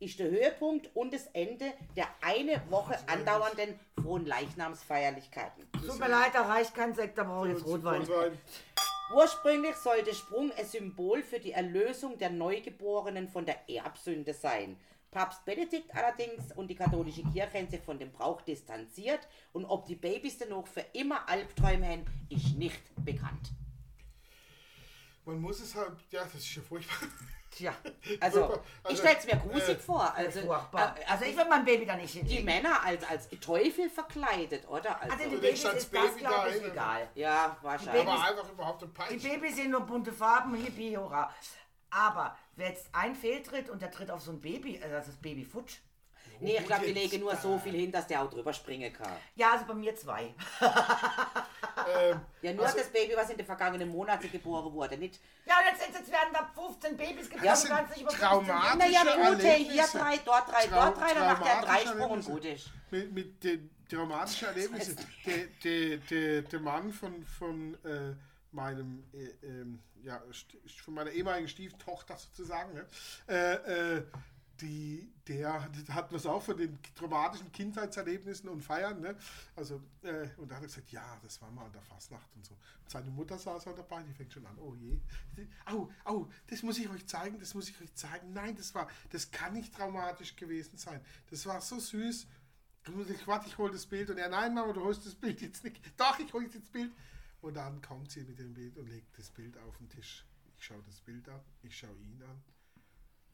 [0.00, 5.66] Ist der Höhepunkt und das Ende der eine Woche andauernden frohen Leichnamsfeierlichkeiten.
[5.72, 8.02] Tut mir leid, da reicht kein Sekt, da brauche ich jetzt Rotwein.
[8.02, 8.38] Rotwein.
[9.14, 14.76] Ursprünglich soll der Sprung ein Symbol für die Erlösung der Neugeborenen von der Erbsünde sein.
[15.10, 19.86] Papst Benedikt allerdings und die katholische Kirche haben sich von dem Brauch distanziert und ob
[19.86, 23.50] die Babys denn noch für immer Albträume haben, ist nicht bekannt.
[25.28, 27.06] Man muss es halt, ja, das ist ja furchtbar.
[27.50, 27.74] Tja,
[28.20, 28.62] Also, Super.
[28.84, 30.14] ich Also, stelle es mir gruselig äh, vor.
[30.14, 30.96] Also, furchtbar.
[30.98, 32.44] äh, Also ich will mein Baby da nicht die hinlegen.
[32.46, 35.00] Männer als, als Teufel verkleidet, oder?
[35.02, 37.08] Also, Also die Du Babys ist das, Baby glaube ich, egal.
[37.14, 38.06] ja, wahrscheinlich.
[38.06, 39.28] Aber einfach überhaupt ein Die.
[39.28, 41.30] Babys sind nur bunte Farben, hippie, hurra.
[41.90, 45.20] Aber wer jetzt ein Fehltritt und der tritt auf so ein Baby, also das ist
[45.20, 45.76] Baby futsch.
[46.40, 48.92] Nee, ich glaube, die jetzt legen nur so viel hin, dass der auch drüber springen
[48.92, 49.12] kann.
[49.34, 50.34] Ja, also bei mir zwei.
[51.96, 55.54] Ähm, Ja, nur Also- das Baby, was in den vergangenen Monaten geboren wurde, nicht Ja,
[55.60, 57.46] und jetzt, jetzt werden da 15 Babys geboren.
[57.46, 60.64] Das du sind kannst nicht über 15 Traumata- Naja, Politische gut, hier drei, dort drei,
[60.66, 62.70] Trau- dort drei, dann macht er einen traumatische Dreisprung und gut ist.
[62.90, 64.96] mit, mit den traumatischen Erlebnissen.
[65.24, 68.14] Der, der, der, der Mann von, von äh,
[68.50, 70.20] meinem, äh, ähm, ja,
[70.84, 72.86] von meiner ehemaligen Stieftochter sozusagen, ne?
[74.60, 79.16] Die, der, hat was auch von den traumatischen Kindheitserlebnissen und Feiern, ne?
[79.54, 82.44] Also, äh, und da hat er gesagt, ja, das war mal an der Fastnacht und
[82.44, 82.54] so.
[82.54, 84.98] Und seine Mutter saß auch dabei, die fängt schon an, oh je.
[85.66, 88.32] Au, au, das muss ich euch zeigen, das muss ich euch zeigen.
[88.32, 91.00] Nein, das war, das kann nicht traumatisch gewesen sein.
[91.30, 92.26] Das war so süß.
[93.10, 94.10] Ich, warte, ich hole das Bild.
[94.10, 95.80] Und er, nein, Mama, du holst das Bild jetzt nicht.
[95.96, 96.92] Doch, ich hole jetzt das Bild.
[97.40, 100.24] Und dann kommt sie mit dem Bild und legt das Bild auf den Tisch.
[100.56, 102.42] Ich schaue das Bild an, ich schaue ihn an,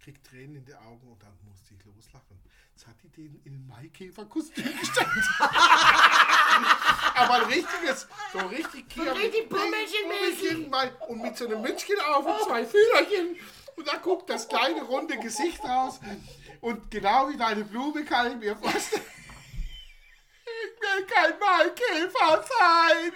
[0.05, 2.39] krieg Tränen in die Augen und dann musste ich loslachen.
[2.73, 5.09] Jetzt hat die den in ein Maikäferkostüm gesteckt.
[7.15, 9.13] Aber ein richtiges, so richtig Kia.
[9.13, 10.71] richtig Pummelchen-mäßig.
[10.71, 13.37] Pummelchen, Und mit so einem Mützchen auf und zwei Fühlerchen.
[13.77, 16.01] Und da guckt das kleine runde Gesicht raus.
[16.61, 19.03] Und genau wie deine Blume kann ich mir vorstellen.
[20.45, 23.13] Ich will kein Maikäfer sein.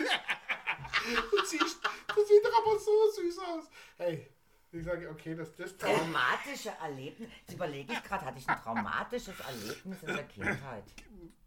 [1.37, 3.65] Und sie, das sieht doch aber so süß aus.
[3.99, 4.27] Hey,
[4.73, 7.31] ich sage, okay, das, das Traumatische Erlebnis.
[7.41, 10.85] Jetzt überlege ich gerade, hatte ich ein traumatisches Erlebnis in der Kindheit?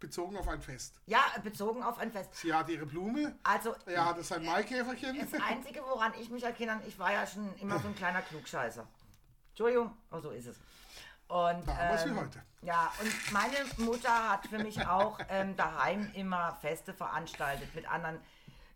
[0.01, 0.99] bezogen auf ein Fest.
[1.05, 2.33] Ja, bezogen auf ein Fest.
[2.35, 5.17] Sie hat ihre Blume, Also, er hatte sein Maikäferchen.
[5.31, 8.85] das Einzige, woran ich mich erinnere, ich war ja schon immer so ein kleiner Klugscheißer.
[9.49, 10.57] Entschuldigung, oh, so ist es.
[11.27, 12.43] Und, Damals wie ähm, heute.
[12.61, 18.19] Ja, und meine Mutter hat für mich auch ähm, daheim immer Feste veranstaltet mit anderen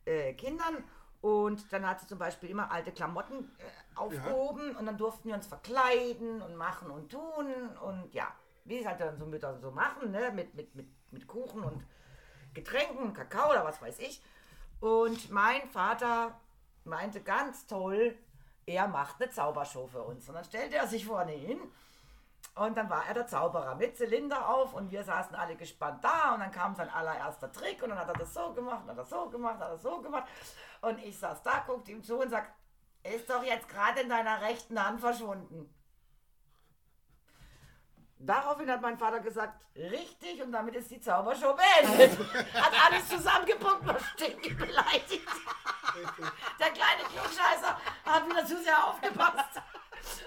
[0.05, 0.84] äh, Kindern.
[1.21, 3.51] Und dann hat sie zum Beispiel immer alte Klamotten
[3.95, 7.53] aufgehoben und dann durften wir uns verkleiden und machen und tun.
[7.81, 8.27] Und ja,
[8.65, 10.31] wie es halt dann so Mütter so machen, ne?
[10.34, 11.84] mit, mit, mit, mit Kuchen und
[12.53, 14.21] Getränken, Kakao oder was weiß ich.
[14.79, 16.39] Und mein Vater
[16.84, 18.15] meinte ganz toll,
[18.65, 20.27] er macht eine Zaubershow für uns.
[20.27, 21.60] Und dann stellte er sich vorne hin
[22.55, 26.34] und dann war er der Zauberer mit Zylinder auf und wir saßen alle gespannt da
[26.34, 28.95] und dann kam sein allererster Trick und dann hat er das so gemacht, hat er
[28.95, 30.23] das so gemacht, hat er das so gemacht
[30.81, 32.53] und ich saß da, guckte ihm zu und sag,
[33.13, 35.71] ist doch jetzt gerade in deiner rechten Hand verschwunden.
[38.17, 42.17] Daraufhin hat mein Vater gesagt, richtig und damit ist die Zaubershow beendet.
[42.53, 45.27] hat alles zusammengepackt, war stinke beleidigt.
[46.59, 49.61] Der kleine Klugscheißer hat wieder zu sehr aufgepasst.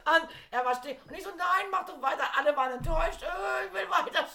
[0.05, 1.01] Und er war stehen.
[1.03, 2.25] Und ich so, nein, mach doch weiter.
[2.37, 3.23] Alle waren enttäuscht.
[3.23, 4.27] Äh, ich will weiter.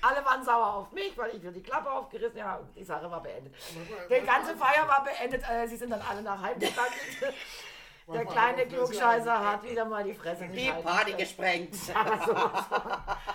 [0.00, 2.68] Alle waren sauer auf mich, weil ich mir die Klappe aufgerissen habe.
[2.76, 3.54] Die Sache war beendet.
[4.10, 5.42] Die ganze Feier war beendet.
[5.48, 6.92] Äh, sie sind dann alle nach Heim gegangen.
[8.10, 11.74] Der kleine Klugscheißer hat wieder mal die Fresse nicht Die halten Party gesprengt.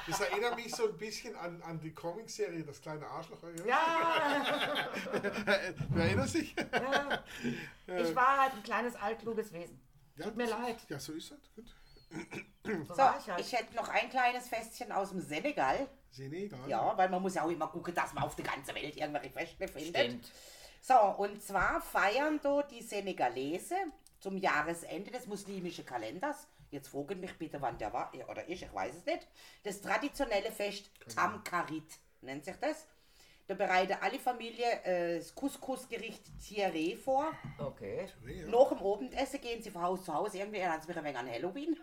[0.07, 3.37] Das erinnert mich so ein bisschen an, an die Comicserie Das kleine Arschloch.
[3.65, 4.43] Ja,
[5.89, 6.55] Wer erinnert sich?
[6.57, 7.97] ja.
[7.97, 9.79] Ich war halt ein kleines altkluges Wesen.
[10.15, 10.77] Ja, Tut mir leid.
[10.89, 11.39] Ja, so ist das.
[11.55, 11.65] Gut.
[12.87, 13.39] So, So, ich halt.
[13.39, 15.87] ich hätte noch ein kleines Festchen aus dem Senegal.
[16.13, 16.59] Senegal.
[16.67, 19.29] Ja, weil man muss ja auch immer gucken, dass man auf der ganzen Welt irgendwelche
[19.29, 20.03] Feste findet.
[20.03, 20.31] Stimmt.
[20.81, 23.75] So, und zwar feiern da die Senegalese
[24.19, 26.47] zum Jahresende des muslimischen Kalenders.
[26.71, 29.27] Jetzt fragen mich bitte, wann der war, oder ich, ich weiß es nicht.
[29.63, 32.87] Das traditionelle Fest Tamkarit nennt sich das.
[33.45, 37.31] Da bereiten alle Familie äh, das Couscous-Gericht Thierry vor.
[37.59, 38.07] Okay.
[38.25, 38.47] Ja.
[38.47, 40.33] Nach dem Abendessen gehen sie von Haus zu Haus.
[40.33, 41.77] Irgendwie erinnert es mich ein wenig an Halloween.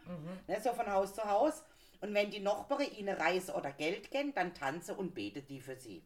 [0.47, 1.63] Ne, so von Haus zu Haus.
[2.01, 5.77] Und wenn die Nachbarn ihnen Reise oder Geld geben, dann tanzen und beten die für
[5.77, 6.03] sie.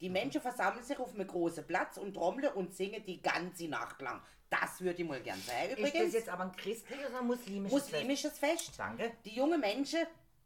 [0.00, 4.00] Die Menschen versammeln sich auf einem großen Platz und trommeln und singen die ganze Nacht
[4.02, 4.20] lang.
[4.50, 5.70] Das würde ich mal gern sehen.
[5.70, 8.64] Ist das Übrigens, jetzt aber ein christliches oder ein muslimisches muslimisches Fest.
[8.66, 8.78] Fest?
[8.78, 9.12] Danke.
[9.24, 10.00] Die jungen Menschen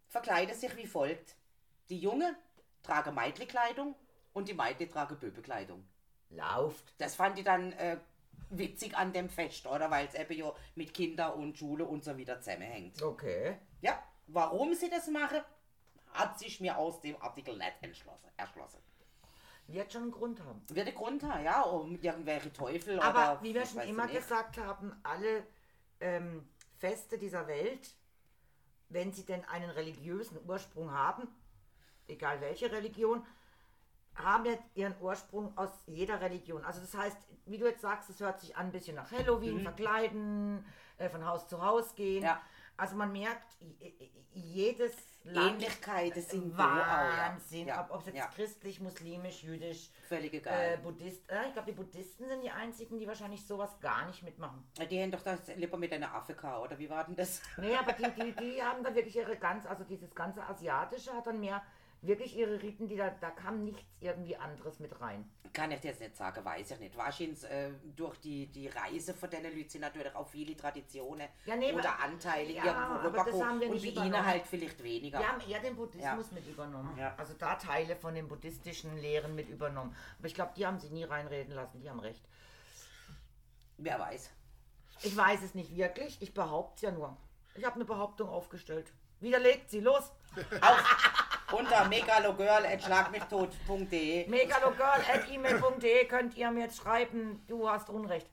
[0.08, 1.36] verkleiden sich wie folgt.
[1.88, 2.36] Die Jungen
[2.82, 3.94] tragen Meidlikleidung
[4.32, 5.84] und die Meidli tragen Böbekleidung.
[6.30, 6.92] Lauft.
[6.98, 7.96] Das fand ich dann äh,
[8.50, 9.90] witzig an dem Fest, oder?
[9.90, 13.02] Weil es eben ja mit Kinder und Schule und so wieder zusammenhängt.
[13.02, 13.56] Okay.
[13.80, 15.40] Ja, warum sie das machen,
[16.12, 18.80] hat sich mir aus dem Artikel nicht entschlossen, erschlossen.
[19.68, 20.62] Wird schon einen Grund haben.
[20.68, 23.42] Wird der Grund haben, ja, um irgendwelche Teufel Aber oder...
[23.42, 24.16] wie wir schon immer nicht.
[24.16, 25.44] gesagt haben, alle
[26.00, 27.94] ähm, Feste dieser Welt,
[28.88, 31.26] wenn sie denn einen religiösen Ursprung haben,
[32.06, 33.26] egal welche Religion,
[34.14, 36.64] haben ja ihren Ursprung aus jeder Religion.
[36.64, 39.62] Also das heißt, wie du jetzt sagst, es hört sich an ein bisschen nach Halloween,
[39.62, 40.64] verkleiden,
[40.98, 42.20] äh, von Haus zu Haus gehen.
[42.20, 42.26] Mhm.
[42.26, 42.40] Ja.
[42.76, 43.56] Also man merkt,
[44.32, 45.60] jedes Land
[46.14, 47.30] sind da auch, ja.
[47.32, 48.26] Wahnsinn, Ja, ob ob es jetzt ja.
[48.28, 50.78] christlich, muslimisch, jüdisch, Völlig äh, egal.
[50.78, 54.62] Buddhist, äh, ich glaube, die Buddhisten sind die einzigen, die wahrscheinlich sowas gar nicht mitmachen.
[54.90, 57.42] die haben doch das lieber mit einer Afrika, oder wie war denn das?
[57.56, 61.26] Nee, aber die, die, die haben da wirklich ihre ganz, also dieses ganze Asiatische hat
[61.26, 61.62] dann mehr
[62.02, 65.28] wirklich ihre Riten, die da, da kam nichts irgendwie anderes mit rein.
[65.52, 66.96] Kann ich dir jetzt nicht sagen, weiß ich nicht.
[66.96, 71.56] Wahrscheinlich äh, durch die, die Reise von den Leuten sind natürlich auch viele Traditionen Ja,
[71.56, 74.26] nee, oder aber- Anteile Ja, irgendwo aber das rübergekommen haben wir und nicht bei ihnen
[74.26, 75.18] halt vielleicht weniger.
[75.18, 76.34] Wir haben eher den Buddhismus Ja.
[76.34, 76.96] mit übernommen.
[76.98, 77.14] Ja.
[77.16, 79.96] Also da Teile von den buddhistischen Lehren mit übernommen.
[80.18, 82.22] Aber ich glaube, die haben sie nie reinreden lassen, die haben recht.
[83.78, 84.30] Wer weiß.
[85.02, 87.16] Ich weiß es nicht wirklich, ich behaupte es ja nur.
[87.54, 88.92] Ich habe eine Behauptung aufgestellt.
[89.20, 90.12] Widerlegt sie, los!
[91.52, 98.28] Unter megalogirl.schlagmichtot.de megalogirl.email.de könnt ihr mir jetzt schreiben, du hast Unrecht.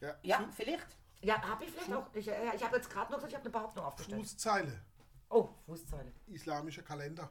[0.00, 0.14] Ja.
[0.22, 0.86] Ja, vielleicht.
[1.22, 2.06] Ja, habe ich vielleicht auch.
[2.14, 4.20] Ich, äh, ich habe jetzt gerade noch gesagt, ich habe eine Behauptung aufgestellt.
[4.20, 4.80] Fußzeile.
[5.28, 6.12] Oh, Fußzeile.
[6.26, 7.28] Islamischer Kalender.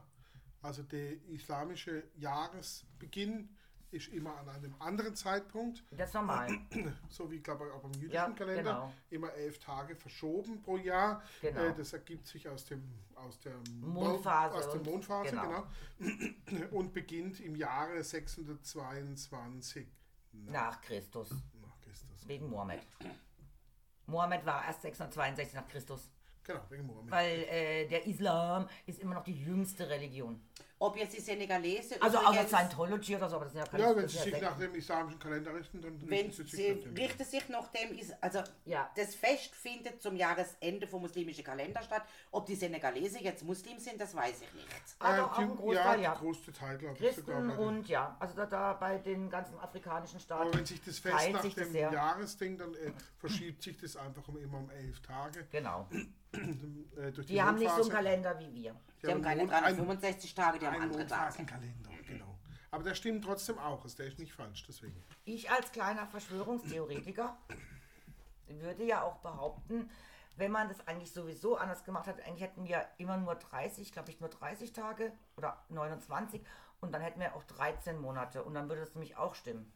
[0.62, 3.56] Also der islamische Jahresbeginn
[3.90, 6.48] ist immer an einem anderen Zeitpunkt, Das ist normal.
[7.08, 8.92] so wie glaube ich auch beim jüdischen Ja, Kalender, genau.
[9.10, 11.22] immer elf Tage verschoben pro Jahr.
[11.40, 11.60] Genau.
[11.64, 12.82] Äh, das ergibt sich aus dem
[13.16, 15.66] aus der Mondphase aus der und- Mondphase genau.
[15.98, 16.66] genau.
[16.70, 19.86] und beginnt im Jahre 622
[20.32, 21.30] Nach Christus.
[21.60, 22.26] nach Christus.
[22.28, 22.80] Wegen Mohammed.
[24.06, 26.10] Mohammed war erst 662 nach Christus.
[26.52, 27.10] Genau, wegen Mohammed.
[27.10, 30.40] Weil äh, der Islam ist immer noch die jüngste Religion.
[30.82, 33.96] Ob jetzt die Senegalese Also außer Scientology oder so, aber das sind ja keine ja,
[33.96, 36.94] wenn sie sich nach dem islamischen Kalender richten, dann wenn richten sie sich nach dem.
[36.96, 38.90] richtet sich nach dem, ist, also Ja.
[38.96, 42.04] das Fest findet zum Jahresende vom muslimischen Kalender statt.
[42.30, 44.66] Ob die Senegalese jetzt Muslim sind, das weiß ich nicht.
[45.00, 46.10] Ah, Äh, auch die- ein Großteil, ja, ja.
[46.12, 47.00] der größte Teil, glaube ich.
[47.00, 50.48] Christen und ja, also da, da bei den ganzen afrikanischen Staaten.
[50.48, 51.74] Aber wenn sich das Fest nach dem.
[51.74, 55.46] Jahresding, dann äh, verschiebt sich das einfach um immer um elf Tage.
[55.52, 55.86] Genau.
[56.96, 57.90] Äh, durch die, Die haben nicht so einen.
[57.90, 58.74] Kalender wie wir.
[59.02, 61.22] Die haben keine Mond- einen- 365 Tage, die haben andere Tage.
[61.38, 62.38] Mondphasenkalender, genau.
[62.70, 65.02] Aber der stimmt trotzdem auch, also der ist nicht falsch, deswegen.
[65.24, 67.36] Ich als kleiner Verschwörungstheoretiker
[68.48, 69.88] würde ja auch behaupten,
[70.36, 74.10] wenn man das eigentlich sowieso anders gemacht hat, eigentlich hätten wir immer nur 30, glaube
[74.10, 76.42] ich, nur 30 Tage oder 29
[76.80, 79.72] und dann hätten wir auch 13 Monate und dann würde das nämlich auch stimmen.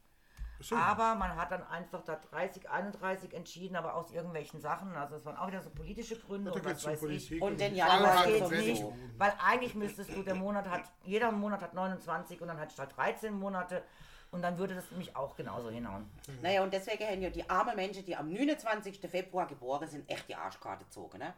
[0.60, 4.94] So, Aber man hat dann einfach da 30, 31 entschieden, aber aus irgendwelchen Sachen.
[4.96, 7.42] Also es waren auch wieder so politische Gründe da und was es weiß ich.
[7.42, 8.84] Und den Januar geht nicht,
[9.18, 12.96] weil eigentlich müsstest du, der Monat hat, jeder Monat hat 29 und dann hat statt
[12.96, 13.82] 13 Monate
[14.30, 16.10] und dann würde das nämlich auch genauso hinhauen.
[16.42, 19.00] Naja, und deswegen haben ja die armen Menschen, die am 29.
[19.08, 21.34] Februar geboren sind, echt die Arschkarte gezogen, ne?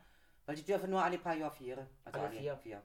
[0.47, 1.87] Weil die dürfen nur alle paar Jahre vieren.
[2.05, 2.57] Also Alle vier.
[2.57, 2.83] vier.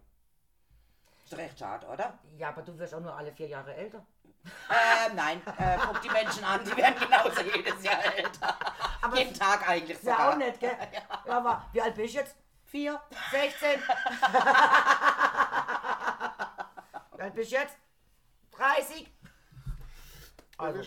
[1.23, 2.19] Ist doch echt schade, oder?
[2.37, 4.05] Ja, aber du wirst auch nur alle vier Jahre älter.
[4.43, 8.55] Ähm, nein, äh, guck die Menschen an, die werden genauso jedes Jahr älter.
[9.01, 10.33] Aber Jeden Tag eigentlich Ja, sogar.
[10.33, 10.75] auch nicht, gell?
[11.25, 12.35] Ja, aber wie alt bist du jetzt?
[12.65, 12.99] Vier.
[13.31, 13.79] 16.
[17.17, 17.77] wie alt bist du jetzt?
[18.51, 19.01] 30.
[19.01, 19.07] Ja,
[20.57, 20.79] Also.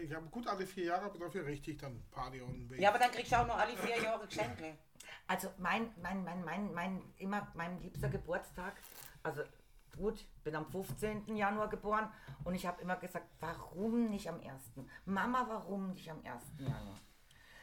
[0.00, 2.80] Ich habe gut alle vier Jahre, aber dafür richtig dann Party on Weg.
[2.80, 4.76] Ja, aber dann kriegst du auch noch alle vier Jahre Geschenke.
[5.28, 8.74] also mein, mein, mein, mein, mein, immer mein liebster Geburtstag,
[9.22, 9.42] also
[9.96, 11.36] gut, bin am 15.
[11.36, 12.10] Januar geboren
[12.44, 14.72] und ich habe immer gesagt, warum nicht am 1.?
[15.04, 16.42] Mama, warum nicht am 1.
[16.58, 16.98] Januar?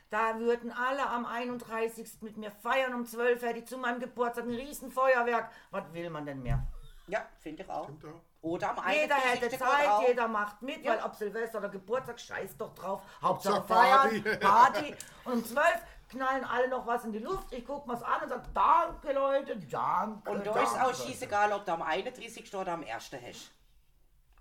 [0.10, 2.22] Da würden alle am 31.
[2.22, 5.52] mit mir feiern um 12 Uhr, die zu meinem Geburtstag ein Riesenfeuerwerk.
[5.70, 6.66] Was will man denn mehr?
[7.08, 7.84] Ja, finde ich auch.
[7.84, 8.22] Stimmt auch.
[8.42, 9.32] Oder am Jeder 31.
[9.42, 10.92] hätte Grad Zeit, jeder macht mit, Ja.
[10.94, 13.02] weil ob Silvester oder Geburtstag, scheiß doch drauf.
[13.22, 14.40] Hauptsache Hauptsache feiern, Party.
[14.40, 14.96] Party.
[15.26, 15.66] Und um 12
[16.10, 17.54] knallen alle noch was in die Luft.
[17.54, 20.30] Ich gucke was an und sage, danke Leute, danke.
[20.30, 22.54] Und da ist auch scheißegal, ob du am 31.
[22.56, 23.12] oder am 1.
[23.26, 23.52] hast.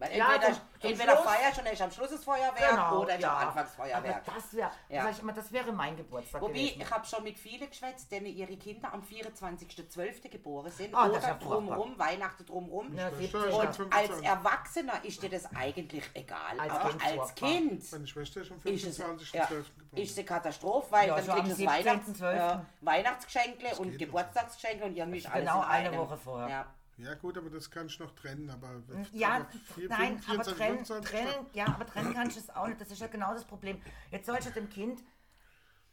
[0.00, 3.00] Weil Ja, entweder, zum- zum entweder Schluss- feierst du und am Schluss das Feuerwerk Genau,
[3.02, 3.36] oder hast ja.
[3.36, 4.22] am Anfangs Feuerwerk.
[4.28, 5.02] Aber das wäre, Ja.
[5.02, 6.80] sag ich immer, das wäre mein Geburtstag Wobei, gewesen.
[6.82, 10.28] ich habe schon mit vielen geschwätzt, denen ihre Kinder am 24.12.
[10.28, 10.94] geboren sind.
[10.94, 12.94] Das oder drumherum, Weihnachten drumherum.
[12.96, 13.60] Ja, Schwester 70 ist Jahre.
[13.60, 14.14] am Und 25.
[14.14, 16.60] als Erwachsener ist dir das eigentlich egal.
[16.60, 17.34] Als aber Kind als.
[17.34, 19.34] Kind Meine Schwester ist am ist es 25.12.
[19.34, 19.64] ja, geboren.
[19.94, 22.52] ist eine Katastrophe, weil Ja, dann kriegst du Weihnachts, 17.12..
[22.54, 25.98] äh, Weihnachtsgeschenke und Geburtstagsgeschenke und irgendwie ist alles Genau in eine.
[25.98, 26.66] Woche vorher.
[26.98, 27.14] Ja.
[27.14, 28.50] Gut, aber das kannst du noch trennen.
[28.50, 28.82] Aber
[29.12, 31.10] Ja, aber vier- nein, vier- aber 24, trennen, 25.
[31.10, 32.80] trennen, ja, aber trennen kannst du es auch nicht.
[32.80, 33.80] Das ist ja genau das Problem.
[34.10, 35.02] Jetzt sollst du dem Kind,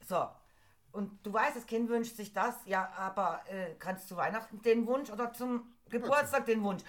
[0.07, 0.27] so,
[0.91, 4.87] und du weißt, das Kind wünscht sich das, ja, aber äh, kannst zu Weihnachten den
[4.87, 6.83] Wunsch oder zum Geburtstag den Wunsch.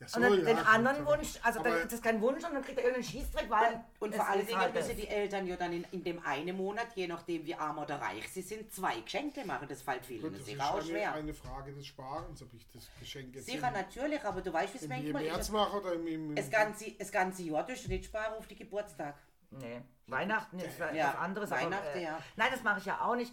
[0.00, 2.42] Ja, so, und dann ja, den anderen aber- Wunsch, also dann ist das kein Wunsch
[2.44, 3.84] und dann kriegt er irgendeinen Schießdreck, weil.
[4.00, 4.96] Und vor allen ist Dingen halt müssen das.
[4.96, 8.28] die Eltern ja dann in, in dem einen Monat, je nachdem wie arm oder reich
[8.32, 9.68] sie sind, zwei Geschenke machen.
[9.68, 11.12] Das fällt vielen Gut, das ist sicher auch eine, schwer.
[11.14, 14.74] eine Frage des Sparens, ob ich das Geschenk jetzt Sicher im, natürlich, aber du weißt,
[14.74, 15.50] wie es im, manchmal März ist.
[15.50, 18.56] mache oder im, im, Das ganze, das ganze Jahr tust du nicht sparen auf die
[18.56, 19.14] Geburtstag.
[19.50, 20.92] Nee, Weihnachten ist ja.
[20.92, 21.50] Ja, was anderes.
[21.50, 22.18] Weihnachten, aber, äh, ja.
[22.34, 23.32] Nein, das mache ich ja auch nicht.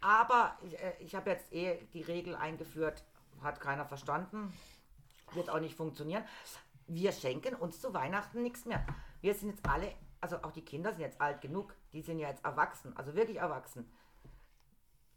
[0.00, 3.04] Aber ich, äh, ich habe jetzt eh die Regel eingeführt,
[3.42, 4.52] hat keiner verstanden,
[5.34, 6.24] wird auch nicht funktionieren.
[6.86, 8.84] Wir schenken uns zu Weihnachten nichts mehr.
[9.20, 12.28] Wir sind jetzt alle, also auch die Kinder sind jetzt alt genug, die sind ja
[12.28, 13.90] jetzt erwachsen, also wirklich erwachsen.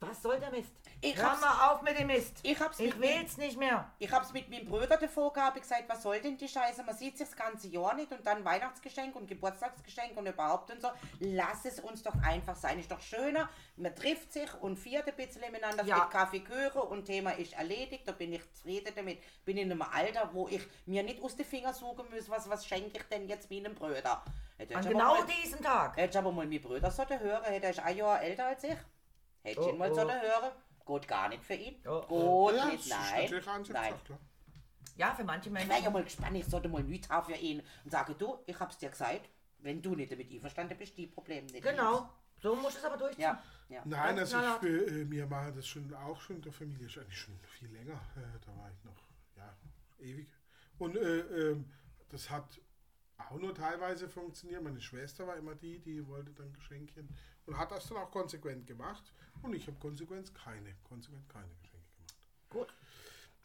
[0.10, 0.72] Was soll der Mist?
[1.02, 2.38] Ich Hör hab's- mal auf mit dem Mist.
[2.44, 3.92] Ich hab's ich will's nicht mehr.
[4.00, 6.82] Ich hab's mit meinem Bruder davor gehabt, ich gesagt, was soll denn die Scheiße?
[6.84, 10.82] Man sieht sich das ganze Jahr nicht und dann Weihnachtsgeschenk und Geburtstagsgeschenk und überhaupt und
[10.82, 10.90] so.
[11.20, 12.80] Lass es uns doch einfach sein.
[12.80, 13.50] Ist doch schöner.
[13.76, 16.00] Man trifft sich und viert ein bisschen miteinander, es Ja.
[16.00, 18.08] gibt Kaffee, Kuchen und Thema ist erledigt.
[18.08, 19.22] Da bin ich zufrieden damit.
[19.44, 22.66] Bin in einem Alter, wo ich mir nicht aus den Fingern suchen muss, was, was
[22.66, 24.24] schenke ich denn jetzt meinem?
[24.58, 25.98] Hätte An ich genau mal, diesem Tag.
[25.98, 28.78] hätte ich aber mal meinen Bruder sollte hören, hätte er ein Jahr älter als ich.
[29.44, 29.96] Hätte ich Oh, ihn mal oh.
[29.96, 30.52] sollte hören.
[30.86, 31.76] Geht gar nicht für ihn.
[31.88, 33.44] Oh, Geht ja, nicht, nein.
[33.72, 33.94] nein.
[34.96, 35.84] Ja, für manche Ich wäre Menschen.
[35.86, 38.78] ja mal gespannt, ich sollte mal nichts haben für ihn und sage, du, ich hab's
[38.78, 39.30] dir gesagt,
[39.60, 41.64] wenn du nicht damit einverstanden bist, die Probleme nicht.
[41.64, 42.10] Genau.
[42.42, 43.24] So muss es aber durchziehen.
[43.24, 43.82] Ja, ja.
[43.86, 47.18] Nein, also ich, äh, wir machen das schon auch schon in der Familie, ist eigentlich
[47.18, 47.94] schon viel länger.
[48.18, 49.02] Äh, da war ich noch,
[49.38, 49.56] ja,
[50.00, 50.28] ewig.
[50.78, 51.20] Und äh,
[51.52, 51.72] ähm,
[52.10, 52.60] das hat
[53.18, 54.62] auch nur teilweise funktioniert.
[54.62, 57.08] Meine Schwester war immer die, die wollte dann Geschenkchen
[57.46, 59.14] und hat das dann auch konsequent gemacht.
[59.44, 62.16] Und ich habe konsequent keine, konsequent keine Geschenke gemacht.
[62.50, 62.74] Gut.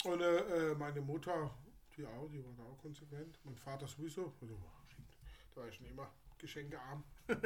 [0.04, 1.50] Und äh, äh, meine Mutter,
[1.96, 3.38] die auch, die war da auch konsequent.
[3.44, 4.32] Mein Vater sowieso.
[4.40, 4.56] Also,
[5.54, 7.04] da war ich schon immer geschenkearm.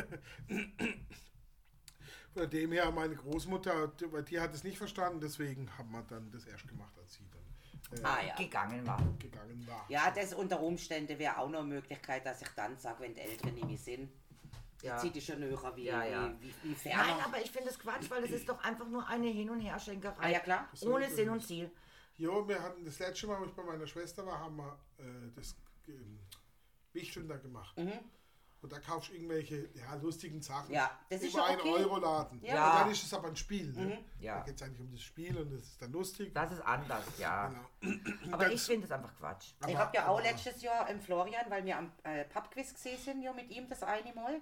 [2.35, 6.03] Von dem her, meine Großmutter, die- weil die hat es nicht verstanden, deswegen haben wir
[6.03, 8.35] dann das erst gemacht, als sie dann äh, Ah ja.
[8.37, 9.03] Gegangen war.
[9.19, 9.85] gegangen war.
[9.91, 13.21] Ja, das unter Umständen wäre auch noch eine Möglichkeit, dass ich dann sage, wenn die
[13.21, 14.11] Eltern nicht mehr sind,
[14.83, 14.99] Ja.
[14.99, 16.35] zieht die schon näher wie, Ja, ja.
[16.41, 17.05] wie, wie, wie ferner.
[17.05, 19.61] Nein, aber ich finde es Quatsch, weil das ist doch einfach nur eine Hin- und
[19.61, 20.17] Herschenkerei.
[20.21, 20.69] Ah, ja, klar.
[20.83, 21.71] Ohne Sinn und Ziel.
[22.17, 25.05] Jo, wir hatten das letzte Mal, wo ich bei meiner Schwester war, haben wir äh,
[25.35, 25.57] das
[25.89, 26.19] ähm,
[26.93, 27.77] Wichtelnder gemacht.
[28.61, 30.69] Und da kaufst du irgendwelche ja, lustigen Sachen.
[30.69, 30.75] Mhm.
[30.75, 31.71] Ja, das ist Über einen okay.
[31.71, 32.41] Euro Laden.
[32.45, 32.73] Ja.
[32.75, 33.73] Und dann ist es aber ein Spiel.
[33.73, 34.05] Ne?
[34.21, 34.39] Ja.
[34.39, 36.33] Da geht es eigentlich um das Spiel und das ist dann lustig.
[36.33, 37.53] Das ist anders, ja.
[37.81, 38.35] Genau.
[38.35, 39.55] Aber ich finde es einfach Quatsch.
[39.61, 42.73] Ich Aber- habe ja auch aber- letztes Jahr im Florian, weil wir am äh, Pubquiz
[42.73, 44.41] gesehen sind, ja mit ihm das eine Mal.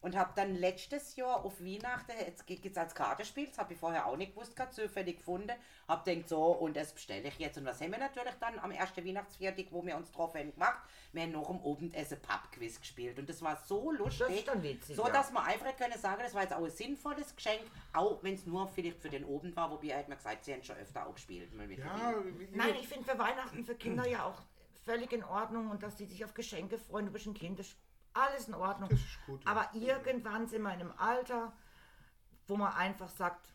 [0.00, 3.78] Und habe dann letztes Jahr auf Weihnachten, jetzt geht es als Kartenspiel, das habe ich
[3.78, 5.52] vorher auch nicht gewusst, gerade zufällig gefunden.
[5.88, 7.58] Habe gedacht, so, und das bestelle ich jetzt.
[7.58, 10.78] Und was haben wir natürlich dann am ersten Weihnachtsviertag, wo wir uns getroffen haben, gemacht?
[11.12, 13.18] Wir haben noch im Abendessen Pubquiz gespielt.
[13.18, 14.26] Und das war so lustig.
[14.28, 16.70] Das ist dann witzig, So, dass man einfach können sagen, das war jetzt auch ein
[16.70, 20.16] sinnvolles Geschenk, auch wenn es nur vielleicht für den Abend war, wobei er hat mir
[20.16, 21.52] gesagt, sie haben schon öfter auch gespielt.
[21.54, 22.14] Mal mit Ja,
[22.52, 24.42] Nein, ich finde für Weihnachten für Kinder ja auch
[24.84, 27.06] völlig in Ordnung und dass die sich auf Geschenke freuen.
[27.06, 27.74] Du bist ein Kind, das
[28.16, 28.88] alles in Ordnung.
[28.88, 29.50] Das ist gut, ja.
[29.50, 31.52] Aber irgendwann sind wir in einem Alter,
[32.46, 33.52] wo man einfach sagt,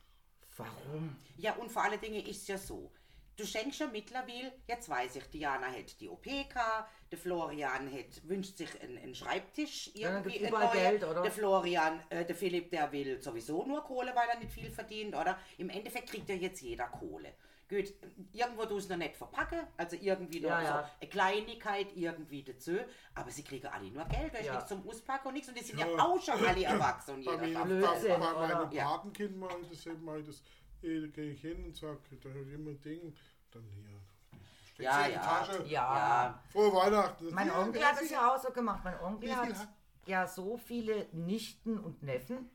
[0.58, 1.16] warum?
[1.38, 2.92] Ja, und vor allen Dingen ist es ja so.
[3.38, 8.28] Du schenkst ja mittlerweile, jetzt weiß ich, Diana hat die OP gehabt, der Florian hat,
[8.28, 10.38] wünscht sich einen, einen Schreibtisch Ja, irgendwie.
[10.40, 10.78] einen überall.
[10.78, 11.24] Geld, oder?
[11.24, 15.16] Der Florian, äh, der Philipp, der will sowieso nur Kohle, weil er nicht viel verdient,
[15.16, 15.40] oder?
[15.58, 17.34] Im Endeffekt kriegt ja jetzt jeder Kohle.
[17.72, 17.86] Gut,
[18.34, 20.92] irgendwo du es noch nicht verpacken, also irgendwie noch Ja, so ja.
[21.00, 22.78] eine Kleinigkeit irgendwie dazu,
[23.16, 24.56] aber sie kriegen alle nur Geld, da ist Ja.
[24.56, 26.04] nichts zum Auspacken und nichts und die sind ja, Ja.
[26.04, 28.02] auch schon alle erwachsen und Bei, jeder mir, bei, das.
[28.02, 28.74] Blödsinn, bei meinem oder?
[28.74, 28.86] Ja.
[28.90, 30.44] Patenkind mal, das eben mal das,
[30.84, 33.16] eh, da gehe ich hin und sage, da hat immer ein Ding,
[33.52, 34.84] dann hier.
[34.84, 35.20] Ja, ja.
[35.22, 35.64] Tasche.
[35.64, 35.70] Ja.
[35.70, 37.34] Ja, Frohe Weihnachten.
[37.34, 38.82] Mein Ja, Onkel hat es ja auch so gemacht.
[38.84, 39.68] Mein Onkel hat-
[40.08, 42.50] ja so viele Nichten und Neffen,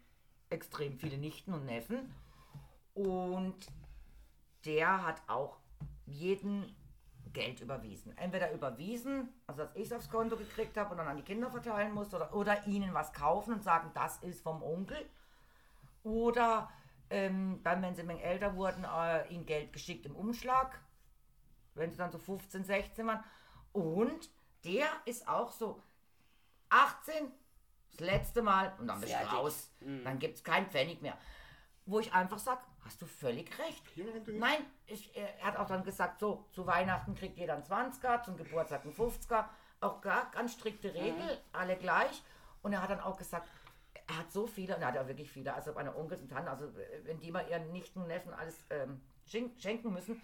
[0.50, 2.12] extrem viele Nichten und Neffen.
[2.94, 3.54] Und
[4.66, 5.56] der hat auch
[6.04, 6.74] jeden
[7.32, 8.16] Geld überwiesen.
[8.16, 11.50] Entweder überwiesen, also dass ich es aufs Konto gekriegt habe und dann an die Kinder
[11.50, 14.98] verteilen musste, oder, oder ihnen was kaufen und sagen, das ist vom Onkel.
[16.02, 16.70] Oder
[17.10, 20.80] ähm, dann, wenn sie ein älter wurden, äh, ihnen Geld geschickt im Umschlag,
[21.74, 23.22] wenn sie dann so 15, 16 waren.
[23.72, 24.30] Und
[24.64, 25.82] der ist auch so
[26.70, 27.30] 18,
[27.92, 29.70] das letzte Mal und dann bist du raus.
[30.04, 31.18] Dann gibt es keinen Pfennig mehr.
[31.84, 33.82] Wo ich einfach sage, hast du völlig recht.
[34.38, 38.36] Nein, ich, er hat auch dann gesagt, so, zu Weihnachten kriegt jeder einen 20er, zum
[38.36, 39.44] Geburtstag einen 50er.
[39.80, 42.22] Auch gar ganz strikte Regel, alle gleich.
[42.62, 43.46] Und er hat dann auch gesagt,
[44.06, 46.48] er hat so viele, und er hat ja wirklich viele, also meine Onkels und Tanten,
[46.48, 50.20] also äh, wenn die mal ihren Nichten und Neffen alles ähm, schen- schenken müssen.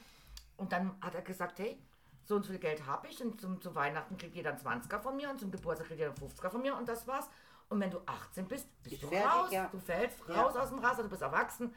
[0.56, 1.78] Und dann hat er gesagt, hey,
[2.24, 5.00] so und so viel Geld habe ich und zum, zu Weihnachten kriegt jeder einen 20er
[5.00, 7.28] von mir und zum Geburtstag kriegt jeder einen 50er von mir und das war's.
[7.68, 9.68] Und wenn du 18 bist, bist Bist du fertig, raus, ja.
[9.72, 10.42] du fällst Ja.
[10.42, 11.74] raus aus dem Raster, du bist erwachsen.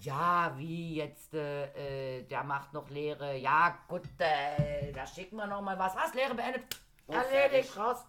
[0.00, 3.36] Ja, wie jetzt, äh, äh, der macht noch Lehre.
[3.36, 5.94] Ja, gut, äh, da schicken wir noch mal was.
[5.96, 6.64] Was, Lehre beendet?
[7.08, 8.04] Oh, Erledigt, raus.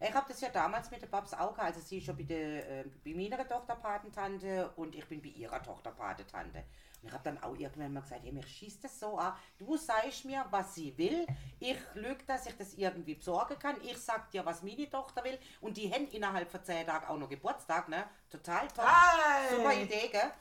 [0.00, 1.60] Ich habe das ja damals mit der Babs auch, gehabt.
[1.74, 5.28] also sie ist schon bei, der, äh, bei meiner Tochter Patentante und ich bin bei
[5.28, 6.58] ihrer Tochter Patentante.
[7.00, 9.76] Und ich habe dann auch irgendwann mal gesagt, hey, mir schießt das so an, du
[9.76, 11.26] sagst mir, was sie will,
[11.58, 15.38] ich lüge, dass ich das irgendwie besorgen kann, ich sag dir, was meine Tochter will
[15.60, 18.04] und die haben innerhalb von zehn Tagen auch noch Geburtstag, ne?
[18.30, 19.56] Total toll, Hey!
[19.56, 20.32] super Idee, gell?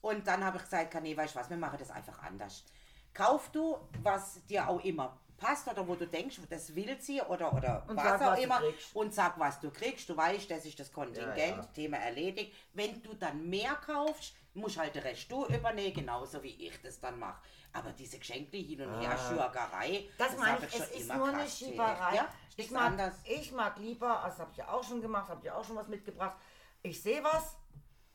[0.00, 2.64] Und dann habe ich gesagt, nee, weißt du was, wir machen das einfach anders.
[3.12, 7.52] Kauf du, was dir auch immer passt oder wo du denkst, das will sie oder,
[7.52, 8.62] oder Und was sag, auch was immer
[8.94, 10.08] und sag, was du kriegst.
[10.08, 11.62] Du weißt, das ist das Kontingent, Ja, ja.
[11.74, 12.54] Thema erledigt.
[12.74, 17.00] Wenn du dann mehr kaufst, musst halt den Rest du übernehmen, genauso wie ich das
[17.00, 17.40] dann mache.
[17.72, 20.12] Aber diese Geschenke hin und her, Schürgerei, Ah.
[20.18, 21.48] Das meine ich, es ist nur eine.
[21.48, 22.16] Schieberei.
[22.16, 23.14] Ja, ich, mag, anderes.
[23.24, 25.76] ich mag lieber, also habe ich ja auch schon gemacht, habe ich ja auch schon
[25.76, 26.36] was mitgebracht.
[26.82, 27.56] Ich sehe was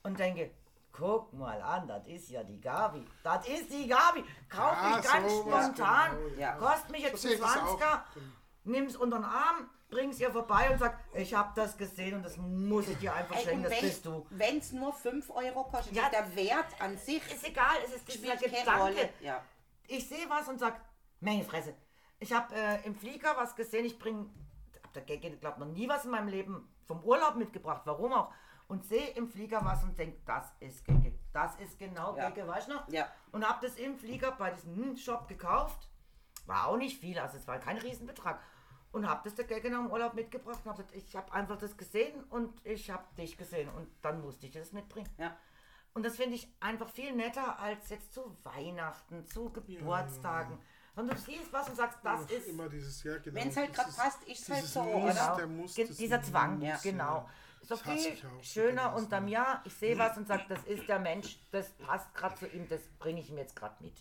[0.04, 0.52] und denke,
[0.98, 3.06] guck mal an, das ist ja die Gabi.
[3.24, 4.24] Das ist die Gabi.
[4.50, 6.52] Kauf Ja, mich ganz sowas, spontan, genau, ja.
[6.54, 7.80] kostet mich jetzt So ein sehe ich das auch.
[7.80, 8.02] 20er,
[8.64, 12.38] nimm's unter den Arm, bring's ihr vorbei und sag, ich habe das gesehen und das
[12.38, 14.26] muss ich dir einfach Ey, schenken, das bist du.
[14.30, 16.10] wenn es nur 5 Euro kostet, Ja.
[16.10, 19.10] der Wert an sich Ist egal, es ist dieser keine Gedanke.
[19.22, 19.42] Ja.
[19.88, 20.80] ich sehe was und sag,
[21.20, 21.76] meine Fresse.
[22.20, 24.30] Ich habe äh, im Flieger was gesehen, ich bringe,
[24.84, 28.32] hab der Gagge, glaube noch nie was in meinem Leben vom Urlaub mitgebracht, warum auch.
[28.68, 31.14] Und sehe im Flieger was und denke, das ist Gagge.
[31.34, 32.30] Das ist genau Ja.
[32.30, 32.90] Gagge, weißt du noch?
[32.90, 33.08] Ja.
[33.32, 35.88] Und habe das im Flieger bei diesem Shop gekauft.
[36.48, 38.40] War auch nicht viel, also es war kein Riesenbetrag.
[38.92, 41.76] Und habe das der nach dem Urlaub mitgebracht und habe gesagt, ich habe einfach das
[41.78, 43.70] gesehen und ich habe dich gesehen.
[43.70, 45.10] Und dann musste ich das mitbringen.
[45.18, 45.36] Ja.
[45.94, 50.58] Und das finde ich einfach viel netter als jetzt zu Weihnachten, zu Geburtstagen.
[50.96, 53.36] Sondern du siehst was und sagst, das ist immer dieses, ja, genau.
[53.36, 55.36] Wenn's halt grad dieses- passt, ist's halt dieses so, Muss, oder?
[55.38, 56.78] Der muss, Ge- das dieser Muss, Zwang, Ja.
[56.82, 57.30] genau.
[57.66, 59.62] Ist doch viel schöner unterm Jahr.
[59.66, 62.82] Ich sehe was und sage, das ist der Mensch, das passt gerade zu ihm, das
[63.00, 63.94] bringe ich ihm jetzt gerade mit.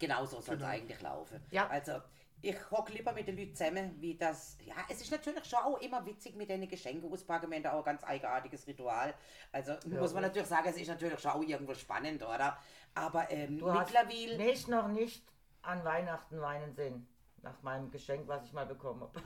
[0.00, 0.66] Genau so soll es Genau.
[0.72, 1.40] eigentlich laufen.
[1.50, 1.68] Ja.
[1.68, 2.00] Also,
[2.42, 4.56] ich hocke lieber mit den Leuten zusammen, wie das.
[4.64, 7.50] Ja, es ist natürlich schon auch immer witzig mit den Geschenke auspacken.
[7.50, 9.14] Wir haben da auch ein ganz eigenartiges Ritual.
[9.52, 12.56] Also, muss man natürlich sagen, es ist natürlich schon auch irgendwo spannend, oder?
[12.94, 14.38] Aber ähm, Du hast mittlerweile.
[14.38, 15.22] mich noch nicht
[15.62, 17.06] an Weihnachten weinen sehen.
[17.42, 19.22] Nach meinem Geschenk, was ich mal bekommen habe.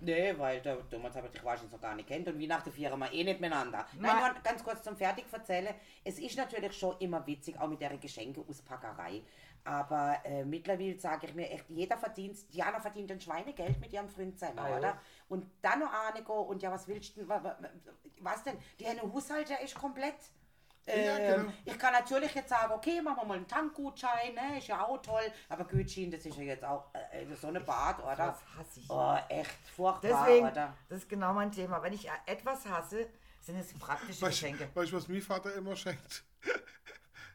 [0.00, 2.98] Nee, weil der damals habe ich dich wahrscheinlich noch gar nicht kennt und Weihnachten feiern
[3.00, 3.84] wir eh nicht miteinander.
[3.98, 4.16] Nein.
[4.20, 5.74] Nein, nur ganz kurz zum Fertig erzählen.
[6.04, 9.22] Es ist natürlich schon immer witzig, auch mit der Geschenke-Auspackerei.
[9.64, 14.08] Aber äh, mittlerweile sage ich mir echt, jeder verdient, Diana verdient ein Schweinegeld mit ihrem
[14.08, 15.00] Freund zusammen, Ah, oder?
[15.28, 17.58] Und dann noch gehen und ja, was willst du denn, wa- wa-
[18.20, 18.56] was denn?
[18.80, 20.14] Die eine Haushalt, der ist komplett.
[20.88, 21.52] Ja, Ähm, genau.
[21.64, 24.58] Ich kann natürlich jetzt sagen, okay, machen wir mal einen Tankgutschein, ne?
[24.58, 27.98] ist ja auch toll, aber Gutschein, das ist ja jetzt auch äh, so eine Bad,
[28.02, 28.16] oder?
[28.16, 28.88] Das hasse ich.
[28.90, 30.74] Oh, echt furchtbar, Deswegen, oder?
[30.88, 31.82] das ist genau mein Thema.
[31.82, 33.06] Wenn ich etwas hasse,
[33.40, 34.68] sind es praktische Weißt Geschenke.
[34.74, 36.24] weißt du, was mein Vater immer schenkt?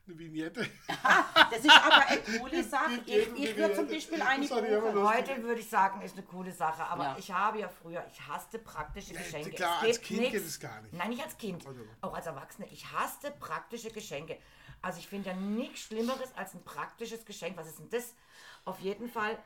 [0.05, 0.67] Eine Vignette.
[0.87, 2.91] Das ist aber eine coole Sache.
[3.05, 3.87] Ich, ich würde zum.
[3.87, 4.49] Beispiel eine.
[4.49, 7.15] Heute würde ich sagen, ist eine coole Sache, aber Ja.
[7.17, 9.51] ich habe ja früher, ich hasste praktische Ja, Geschenke.
[9.51, 10.93] klar, es als Kind nichts- geht es gar nicht.
[10.93, 11.79] Nein, nicht als Kind, Also.
[12.01, 12.67] auch als Erwachsene.
[12.71, 14.37] Ich hasste praktische Geschenke.
[14.81, 17.55] Also ich finde ja nichts Schlimmeres als ein praktisches Geschenk.
[17.55, 18.13] Was ist denn das?
[18.65, 19.37] Auf jeden Fall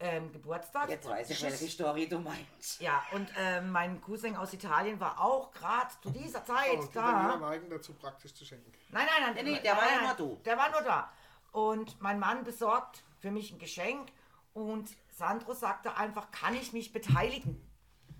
[0.00, 0.88] ähm, Geburtstag.
[0.88, 2.80] Jetzt weiß ich, welche Story du meinst.
[2.80, 6.94] Ja, und ähm, mein Cousin aus Italien war auch gerade zu dieser Zeit Oh, die
[6.94, 7.36] da.
[7.36, 8.72] neigen dazu praktisch zu schenken.
[8.90, 9.44] Nein, nein, nein.
[9.44, 10.42] Nee, nee, der war nein, ja nein, nur du.
[10.42, 11.12] Der war nur da.
[11.52, 14.10] Und mein Mann besorgt für mich ein Geschenk
[14.54, 17.60] und Sandro sagte einfach, kann ich mich beteiligen?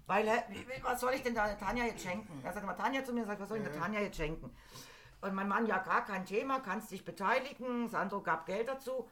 [0.07, 0.45] Weil, er,
[0.83, 2.41] was soll ich denn der Tanja jetzt schenken?
[2.45, 4.55] Er sagt mal Tanja zu mir, sagt, was soll ich der Tanja jetzt schenken?
[5.20, 7.89] Und mein Mann, ja, gar kein Thema, kannst dich beteiligen.
[7.89, 9.09] Sandro gab Geld dazu.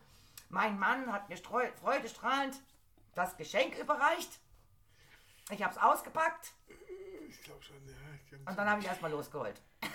[0.49, 2.61] Mein Mann hat mir freudestrahlend
[3.15, 4.41] das Geschenk überreicht.
[5.51, 6.53] Ich habe es ausgepackt
[7.29, 7.95] Ich glaube schon, ja.
[8.47, 9.61] Und dann habe ich erstmal losgeholt.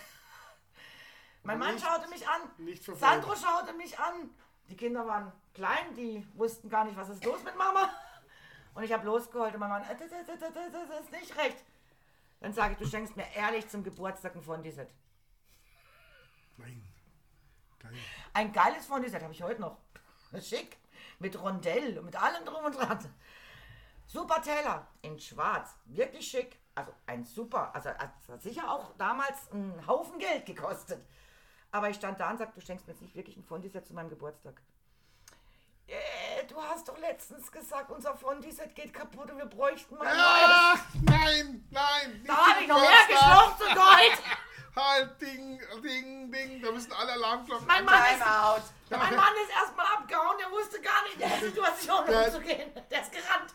[1.43, 2.41] Mein Mann nicht- schaute mich an.
[2.57, 2.83] nicht.
[2.83, 4.29] Sandro schaute mich an.
[4.69, 7.89] Die Kinder waren klein, die wussten gar nicht, was ist los mit Mama.
[8.73, 11.63] Und ich habe losgeholt und mein Mann, äh, das, das, das, das, ist nicht recht.
[12.39, 14.91] Dann sage ich, du schenkst mir ehrlich zum Geburtstag ein Fondue-Set.
[16.57, 16.83] Nein.
[17.77, 17.93] Geil.
[18.33, 19.77] Ein geiles Fondue-Set habe ich heute noch.
[20.41, 20.77] Schick.
[21.19, 22.99] Mit Rondell und mit allem drum und dran.
[24.05, 25.75] Super Teller in schwarz.
[25.86, 26.59] Wirklich schick.
[26.75, 31.05] Also ein super, also hat sicher auch damals einen Haufen Geld gekostet.
[31.71, 33.93] Aber ich stand da und sagte, du schenkst mir jetzt nicht wirklich ein Fondue-Set zu
[33.93, 34.61] meinem Geburtstag.
[35.88, 40.15] Äh, du hast doch letztens gesagt, unser Fondue-Set geht kaputt und wir bräuchten mal ein
[40.15, 40.23] neues.
[40.25, 42.23] Ach, nein, nein.
[42.25, 44.23] Da habe ich noch mehr und geheult.
[44.76, 46.61] Halt, ding, ding, ding.
[46.61, 48.63] Da müssen alle Alarmglocken Mein Mann ist Timeout.
[48.89, 52.71] Mein Mann ist erstmal abgehauen, der wusste gar nicht, der Situation umzugehen.
[52.89, 53.53] Der ist gerannt.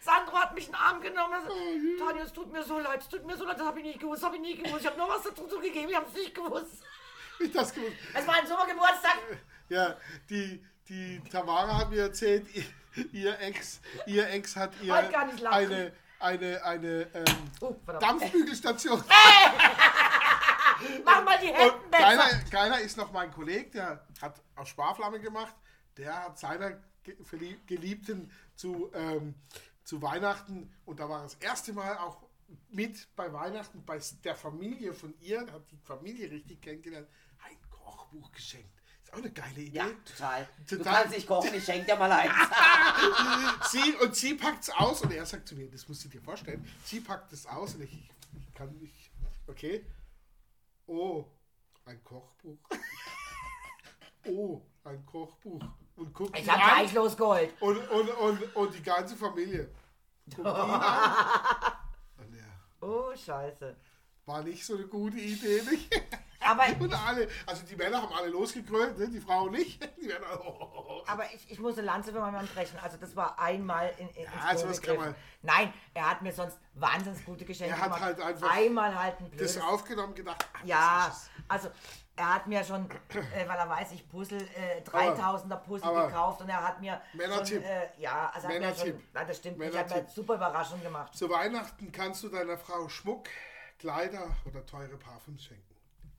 [0.00, 1.40] Sandro hat mich in den Arm genommen.
[1.42, 1.54] Sagt,
[1.98, 4.00] Tanja, es tut mir so leid, es tut mir so leid, das habe ich nicht
[4.00, 4.80] gewusst, habe ich nie gewusst.
[4.80, 6.82] Ich habe nur was dazu zugegeben, ich habe es nicht gewusst.
[7.40, 7.96] Ich das gewusst.
[8.14, 9.18] Es war ein super Geburtstag.
[9.68, 9.96] Ja,
[10.28, 12.46] die, die Tamara hat mir erzählt,
[13.12, 14.94] ihr, Ex, ihr Ex hat ihr
[15.26, 17.76] nicht eine, eine, eine ähm, Oh.
[18.00, 19.04] Dampfbügelstation.
[21.04, 22.44] Mach mal die geiler, besser.
[22.50, 25.54] geiler ist noch mein Kollege, der hat auf Sparflamme gemacht.
[25.96, 26.78] Der hat seiner
[27.66, 29.34] Geliebten zu, ähm,
[29.84, 32.22] zu Weihnachten und da war das erste Mal auch
[32.70, 37.08] mit bei Weihnachten bei der Familie von ihr, hat die Familie richtig kennengelernt,
[37.44, 38.68] ein Kochbuch geschenkt.
[39.02, 39.76] Ist auch eine geile Idee.
[39.76, 40.48] Ja, total.
[40.68, 40.94] Du Total.
[40.94, 42.32] kannst nicht kochen, ich schenke dir mal eins.
[43.70, 46.20] Sie, und sie packt es aus und er sagt zu mir, das musst du dir
[46.20, 46.66] vorstellen.
[46.84, 49.10] Sie packt es aus und ich, ich kann nicht.
[49.46, 49.84] Okay.
[50.92, 51.24] Oh,
[51.84, 52.58] ein Kochbuch.
[54.26, 55.62] Oh, ein Kochbuch.
[55.96, 57.54] Und guckt Ich habe an gleich losgeholt.
[57.62, 59.70] und, und, und, und die ganze Familie.
[60.26, 61.72] Guckt ihn an.
[62.18, 63.74] Und er, Oh, scheiße.
[64.26, 65.90] war nicht so eine gute Idee, nicht?
[66.46, 69.08] Aber, Und alle, also die Männer haben alle losgekrölt, ne?
[69.08, 69.80] die Frauen nicht.
[70.00, 72.78] Die Männer, oh, aber ich, ich muss eine Lanze für meinen Mann brechen.
[72.82, 75.14] Also das war einmal in, in, ins also das kann gegriffen.
[75.42, 78.02] Nein, er hat mir sonst wahnsinnig gute Geschenke Er hat gemacht.
[78.02, 81.14] halt einfach Einmal halt ein blödes das aufgenommen gedacht, ach, Ja,
[81.48, 81.70] also
[82.16, 86.40] er hat mir schon, äh, weil er weiß, ich Puzzle, äh, 3000er Puzzle aber- gekauft
[86.42, 87.62] und er hat mir Männertipp.
[87.62, 90.06] schon, äh, ja, also er hat mir schon, nein, das stimmt nicht, er hat mir
[90.08, 91.14] super Überraschung gemacht.
[91.16, 93.26] Zu Weihnachten kannst du deiner Frau Schmuck,
[93.78, 95.69] Kleider oder teure Parfüms schenken.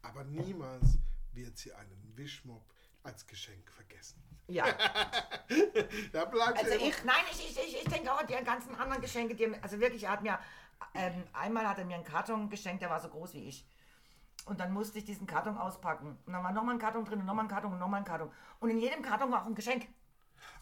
[0.03, 0.97] Aber niemals
[1.33, 2.73] wird sie einen Wischmopp
[3.03, 4.21] als Geschenk vergessen.
[4.47, 4.65] Ja,
[6.11, 9.01] Da bleibt also immer- ich, nein, ich, ich, ich, denke auch an die ganzen anderen
[9.01, 10.39] Geschenke, die, also wirklich, er hat mir,
[10.93, 13.65] ähm, einmal hat er mir einen Karton geschenkt, der war so groß wie ich.
[14.45, 16.17] Und dann musste ich diesen Karton auspacken.
[16.25, 18.31] Und dann war nochmal ein Karton drin und nochmal ein Karton und nochmal ein Karton.
[18.59, 19.87] Und in jedem Karton war auch ein Geschenk.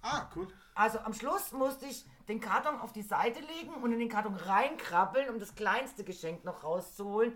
[0.02, 0.48] Ah, cool.
[0.76, 4.36] Also am Schluss musste ich den Karton auf die Seite legen und in den Karton
[4.36, 7.36] reinkrabbeln, um das kleinste Geschenk noch rauszuholen.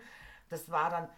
[0.49, 1.09] Das war dann,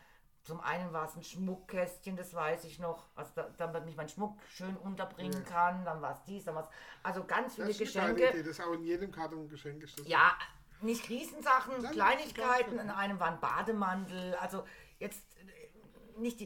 [0.46, 4.10] zum einen war es ein Schmuckkästchen, das weiß ich noch, also da, damit ich meinen
[4.10, 5.84] Schmuck schön unterbringen kann.
[5.84, 6.70] Dann war es dies, dann war es,
[7.02, 8.30] also ganz viele Das ist Geschenke.
[8.30, 8.43] Idee.
[8.43, 9.82] Das ist auch in jedem Karton ein Geschenk.
[9.84, 10.38] Ist das Ja,
[10.82, 12.78] nicht Riesensachen, Nein, Kleinigkeiten.
[12.78, 14.36] In einem war ein Bademantel.
[14.36, 14.64] Also
[15.00, 16.46] jetzt äh, nicht die.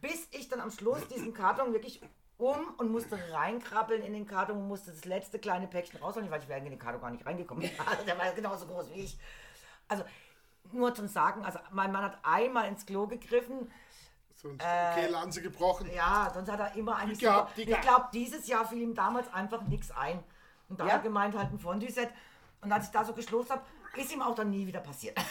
[0.00, 2.00] Bis ich dann am Schluss diesen Karton wirklich
[2.36, 6.40] um und musste reinkrabbeln in den Karton und musste das letzte kleine Päckchen rausholen, weil
[6.40, 7.68] ich wäre in den Karton gar nicht reingekommen.
[7.84, 9.18] Also der war genauso groß wie ich.
[9.88, 10.04] Also
[10.74, 13.70] nur zum Sagen, also mein Mann hat einmal ins Klo gegriffen.
[14.34, 15.88] So ein okay, Lanze gebrochen.
[15.88, 17.18] Äh, Ja, sonst hat er immer eigentlich.
[17.20, 20.22] Gehabt, ich glaube, dieses Jahr fiel ihm damals einfach nichts ein.
[20.68, 20.92] Und da Ja.
[20.92, 22.10] hat er gemeint, halt ein Fondue-Set.
[22.60, 23.62] Und als ich da so geschlossen habe,
[23.96, 25.16] ist ihm auch dann nie wieder passiert.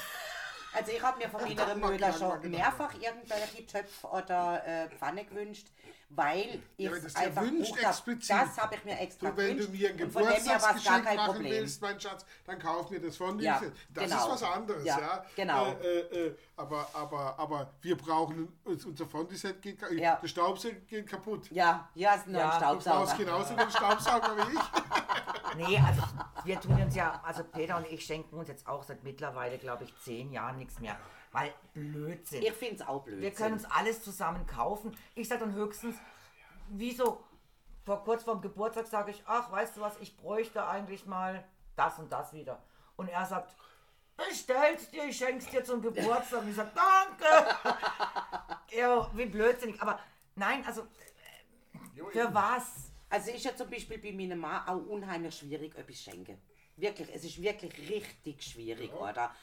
[0.75, 2.63] Also ich habe mir von Innere mal Müller gedacht, mal schon gedacht.
[2.79, 5.67] mehrfach irgendwelche Töpfe oder äh, Pfanne gewünscht,
[6.15, 8.29] weil ich Ja, das einfach wünscht, explizit.
[8.35, 9.81] Das habe ich mir extra Du, wenn du gewünscht.
[9.81, 11.51] mir ein Geburtstagsgeschenk machen Problem.
[11.51, 13.45] willst, mein Schatz, dann kauf mir das von dir.
[13.45, 13.61] Ja,
[13.93, 14.17] das genau.
[14.25, 14.99] ist was anderes, ja.
[14.99, 15.71] Ja, genau.
[15.81, 20.15] Äh, äh, äh, aber, aber, aber wir brauchen, unser Fondue-Set geht, ka- Ja.
[20.21, 21.49] der Staubsauger geht kaputt.
[21.51, 23.17] Ja, hier ist ein neuer Ja, Du brauchst Staubsauger.
[23.23, 24.59] genauso den Staubsauger wie ich.
[25.55, 26.01] Nee, also
[26.45, 29.83] wir tun uns ja, also Peter und ich schenken uns jetzt auch seit mittlerweile, glaube
[29.83, 30.97] ich, zehn Jahren nichts mehr.
[31.33, 32.43] Weil Blödsinn.
[32.43, 33.19] Ich finde es auch blöd.
[33.19, 34.95] Wir können uns alles zusammen kaufen.
[35.15, 35.95] Ich sage dann höchstens,
[36.69, 37.23] wieso,
[37.83, 41.43] vor kurz vorm Geburtstag sage ich, ach, weißt du was, ich bräuchte eigentlich mal
[41.75, 42.61] das und das wieder.
[42.95, 43.55] Und er sagt,
[44.15, 46.43] bestell's dir, ich schenk's dir zum Geburtstag.
[46.43, 47.55] Und ich sage, danke.
[48.77, 49.81] ja, wie blödsinnig.
[49.81, 49.99] Aber
[50.35, 50.83] nein, also,
[52.11, 52.91] Für was?
[53.09, 56.39] Also ist ja zum Beispiel bei meiner Mann auch unheimlich schwierig, etwas schenken.
[56.75, 59.35] Wirklich, es ist wirklich richtig schwierig, oder?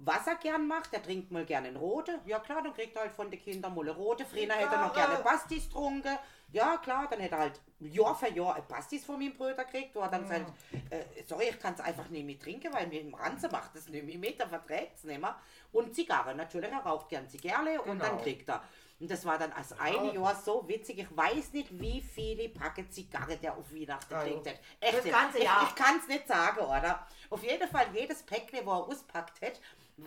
[0.00, 2.20] Was er gern macht, er trinkt mal gerne einen rote.
[2.24, 4.24] Ja klar, dann kriegt er halt von den Kindern mal eine rote.
[4.24, 6.16] Früher hätte er noch gerne Pastis getrunken.
[6.52, 9.94] Ja klar, dann hätte er halt Jahr für Jahr ein Pastis von meinem Bruder gekriegt,
[9.94, 10.52] wo er dann sagt,
[10.90, 13.88] äh, sorry, ich kann es einfach nicht mehr trinken, weil mir im Ranze macht es
[13.88, 15.36] nicht mehr mit, er verträgt es nicht mehr.
[15.72, 18.22] Und Zigarre, natürlich, er raucht gern Zigarre und dann Genau.
[18.22, 18.62] kriegt er.
[19.00, 20.98] Und das war dann als eine Jahr so witzig.
[21.00, 24.52] Ich weiß nicht, wie viele Packen Zigarre der auf Weihnachten Ja, trinkt ja.
[24.52, 24.58] hat.
[24.80, 25.62] Echt Das ganze ich, Jahr.
[25.68, 27.06] ich kann es nicht sagen, oder?
[27.30, 29.60] Auf jeden Fall, jedes Päckle, wo er auspackt hat,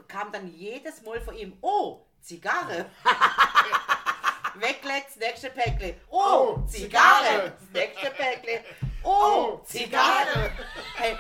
[0.08, 2.86] kam dann jedes Mal von ihm, oh, Zigarre.
[4.56, 5.96] Weggelegt, das nächste Päckle.
[6.10, 7.24] Oh, Oh, Zigarre.
[7.26, 7.54] Zigarre.
[7.60, 8.64] Das nächste Päckle.
[9.04, 9.10] Oh,
[9.54, 10.52] Oh, Zigarre.
[10.95, 11.18] Hey,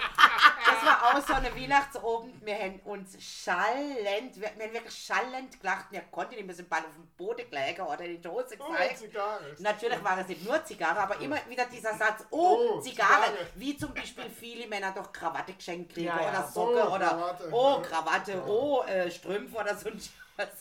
[0.65, 2.45] das war auch so eine Weihnachtsabend.
[2.45, 5.85] Wir haben uns schallend, wir, wir haben wirklich schallend gelacht.
[5.91, 8.71] Wir konnten nicht mehr so Ball auf den Boden legen oder in die Hose Oh,
[8.71, 8.97] gezeigt.
[8.99, 9.55] Zigarre.
[9.59, 13.25] Natürlich war es nicht nur Zigarre, aber immer wieder dieser Satz, oh, Oh, Zigarre.
[13.25, 13.47] Zigarre.
[13.55, 16.29] Wie zum Beispiel viele Männer doch Krawatte geschenkt kriegen Ja, ja.
[16.29, 17.49] oder Socke Oh, oder Krawatte.
[17.51, 19.89] oh, Krawatte, oh, äh, Strümpfe oder so.
[19.89, 20.11] ein Scheiß.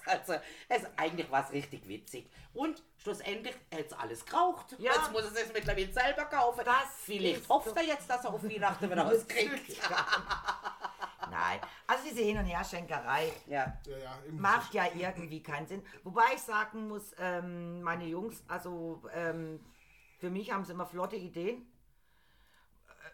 [0.06, 0.34] Also,
[0.68, 2.28] es, eigentlich war es richtig witzig.
[2.54, 4.76] Und schlussendlich hat es alles geraucht.
[4.78, 4.92] Ja.
[4.92, 6.62] Jetzt muss er es mittlerweile selber kaufen.
[6.64, 9.80] Das Vielleicht hofft er jetzt, dass er auf Weihnachten wieder was kriegt.
[11.30, 11.60] Nein.
[11.86, 13.78] Also diese Hin- und Herschenkerei Ja.
[13.86, 15.82] Ja, ja, macht ja irgendwie keinen Sinn.
[16.02, 19.60] Wobei ich sagen muss, ähm, meine Jungs, also ähm,
[20.18, 21.70] für mich haben sie immer flotte Ideen.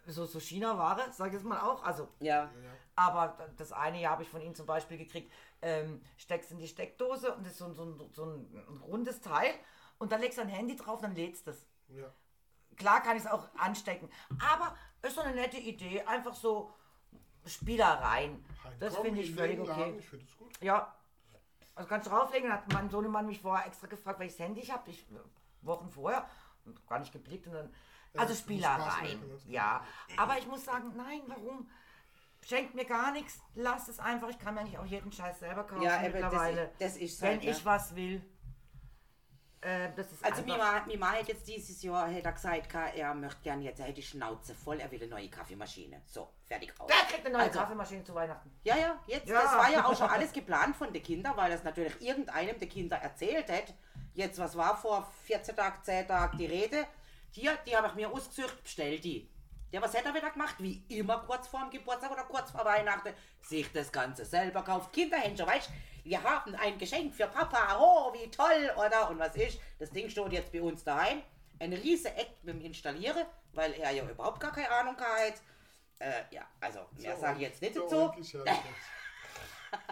[0.06, 1.84] Äh, So, so China-Ware, sag ich jetzt mal auch.
[1.84, 2.50] Also Ja.
[2.94, 5.30] Aber das eine Jahr habe ich von ihnen zum Beispiel gekriegt,
[5.60, 9.52] ähm, steckst in die Steckdose und das ist so, so, ein, so ein rundes Teil
[9.98, 11.66] und dann legst du ein Handy drauf, dann lädst es.
[11.88, 12.12] Ja.
[12.76, 14.08] Klar kann ich es auch anstecken,
[14.52, 16.72] aber ist so eine nette Idee, einfach so
[17.46, 18.44] Spielereien.
[18.80, 19.94] Das Komm, finde ich völlig okay.
[19.98, 20.60] Ich finde es gut.
[20.60, 20.94] Ja,
[21.74, 24.90] also kannst du drauflegen, hat mein Sohnemann mich vorher extra gefragt, welches Handy ich habe,
[24.90, 25.06] ich
[25.62, 26.28] Wochen vorher,
[26.64, 27.74] und gar nicht geblickt und dann,
[28.16, 29.38] also das muss Spielereien, ne?
[29.46, 29.84] ja.
[30.16, 31.68] Aber ich muss sagen, nein, warum?
[32.44, 35.64] Schenkt mir gar nichts, lasst es einfach, ich kann mir eigentlich auch jeden Scheiß selber
[35.64, 36.64] kaufen Ja, eben, das mittlerweile.
[36.64, 37.50] ist- das ist Wenn halt, ja.
[37.52, 38.22] ich was will.
[39.62, 43.40] Äh, das ist Also mir mal hat jetzt dieses Jahr hat er gesagt, er möchte
[43.42, 46.02] gerne jetzt, er hätte die Schnauze voll, er will eine neue Kaffeemaschine.
[46.06, 46.86] So, fertig aus.
[46.88, 48.50] der kriegt eine neue Also, Kaffeemaschine zu Weihnachten.
[48.64, 49.40] Ja, ja, jetzt, Ja.
[49.42, 52.68] das war ja auch schon alles geplant von den Kindern, weil das natürlich irgendeinem der
[52.68, 53.74] Kinder erzählt hat.
[54.14, 56.86] Jetzt, was war vor 14 Tagen, 10 Tagen die Rede?
[57.30, 59.28] Hier, die habe ich mir ausgesucht, bestell die.
[59.72, 60.54] Ja, was hat er wieder gemacht?
[60.58, 63.12] Wie immer kurz vor dem Geburtstag oder kurz vor Weihnachten.
[63.40, 64.92] Sich das Ganze selber kauft.
[64.92, 65.70] Kinderhändler, weißt
[66.06, 67.78] wir haben ein Geschenk für Papa.
[67.80, 69.10] Oh, wie toll, oder?
[69.10, 69.58] Und was ist?
[69.80, 71.20] Das Ding steht jetzt bei uns daheim.
[71.58, 75.34] Ein riese Eck mit dem Installieren, weil er ja überhaupt gar keine Ahnung hat.
[75.98, 78.12] Äh, ja, also, mehr sage ich jetzt nicht dazu.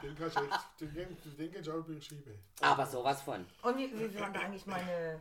[0.03, 0.95] Den kannst du echt, den,
[1.37, 2.39] den, kannst du auch beschreiben.
[2.61, 3.45] Aber sowas von.
[3.63, 5.21] Und wie, wie waren da eigentlich meine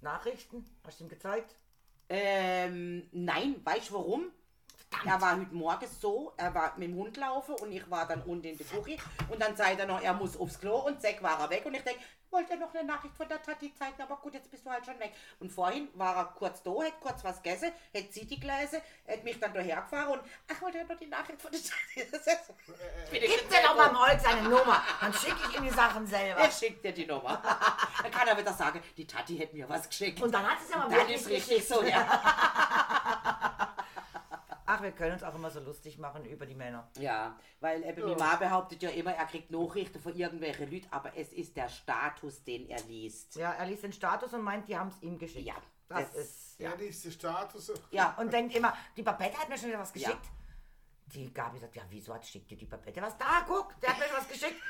[0.00, 0.64] Nachrichten?
[0.84, 1.54] Hast du ihm gezeigt?
[2.08, 4.32] Ähm, nein, weißt du warum?
[5.04, 8.22] Er war heute Morgen so, er war mit dem Hund laufen und ich war dann
[8.22, 8.96] unten in der Küche.
[9.28, 11.66] Und dann sagt er noch, er muss aufs Klo und zack war er weg.
[11.66, 12.00] Und ich denke,
[12.30, 14.84] wollte er noch eine Nachricht von der Tati zeigen, aber gut, jetzt bist du halt
[14.84, 15.12] schon weg.
[15.40, 19.24] Und vorhin war er kurz da, hat kurz was gegessen, hat sie die gelesen, hat
[19.24, 20.22] mich dann daher gefahren und
[20.52, 22.10] ach, wollte er noch die Nachricht von der Tati.
[22.10, 22.46] Das ist,
[23.10, 26.06] bin ich Gib mir doch mal Holz seine Nummer, dann schicke ich ihm die Sachen
[26.06, 26.40] selber.
[26.40, 27.42] Er schickt dir die Nummer.
[28.02, 30.20] dann kann er wieder sagen, die Tati hätte mir was geschickt.
[30.22, 31.68] Und dann hat es ja mal dann wirklich ist richtig geschickt.
[31.68, 32.67] so, ja.
[34.70, 36.90] Ach, wir können uns auch immer so lustig machen über die Männer.
[36.98, 38.08] Ja, weil eben ja.
[38.08, 42.44] Mama behauptet ja immer, er kriegt Nachrichten von irgendwelchen Leuten, aber es ist der Status,
[42.44, 43.36] den er liest.
[43.36, 45.46] Ja, er liest den Status und meint, die haben es ihm geschickt.
[45.46, 45.54] Ja,
[45.88, 46.60] das, das- ist.
[46.60, 47.72] Ja, die ist der Status.
[47.90, 50.08] Ja, Und denkt immer, die Babette hat mir schon wieder was Ja.
[50.08, 50.26] geschickt.
[51.06, 53.16] Die Gabi sagt, ja, wieso hat schickt dir die Babette was?
[53.16, 54.60] Da, guck, der hat mir schon was geschickt.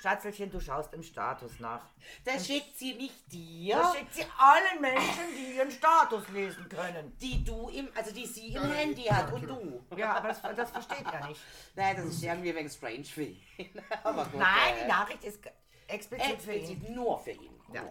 [0.00, 1.82] Schatzelchen, du schaust im Status nach.
[2.24, 7.16] das schickt sie nicht dir, Das schickt sie allen Menschen, die ihren Status lesen können.
[7.20, 9.84] die du im, also die sie im Ja, Handy ja, hat und du.
[9.96, 11.40] Ja, aber das, das versteht er nicht.
[11.74, 13.42] Nein, das ist irgendwie ein wenig strange für ihn.
[14.04, 15.52] aber gut, Nein, äh, die Nachricht ist ge-
[15.88, 16.60] explizit für ihn.
[16.62, 17.60] explizit nur für ihn.
[17.74, 17.82] Ja.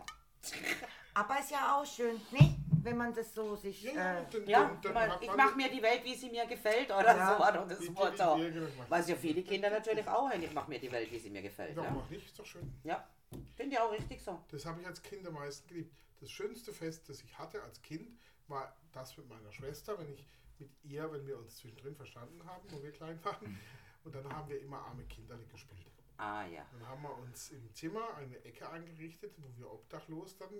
[1.13, 2.55] Aber ist ja auch schön, nicht?
[2.83, 3.83] Wenn man das so sich.
[3.83, 6.89] Ja, Äh, dann- Ja, dann- dann ich mache mir die Welt, wie sie mir gefällt,
[6.91, 7.33] oder Ja.
[7.33, 10.69] so war doch das die- die- Was ja viele Kinder natürlich auch haben, ich mache
[10.69, 11.75] mir die Welt, wie sie mir gefällt.
[11.75, 12.73] Ja, Ja, mach nicht, ist doch schön.
[12.83, 13.07] ja.
[13.55, 14.39] finde ich auch richtig so.
[14.49, 15.93] Das habe ich als Kind am meisten geliebt.
[16.19, 18.09] Das schönste Fest, das ich hatte als Kind,
[18.47, 20.25] war das mit meiner Schwester, wenn ich
[20.57, 23.59] mit ihr, wenn wir uns zwischendrin verstanden haben, wo wir klein waren.
[24.03, 25.85] Und dann haben wir immer arme Kinderle gespielt.
[26.17, 26.65] Ah ja.
[26.73, 30.49] Dann haben wir uns im Zimmer eine Ecke eingerichtet, wo wir obdachlos dann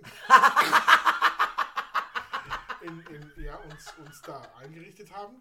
[2.82, 5.40] in, in, ja, uns, uns da eingerichtet haben.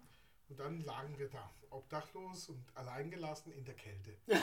[0.49, 4.17] Und dann lagen wir da, obdachlos und alleingelassen in der Kälte.
[4.27, 4.41] halt,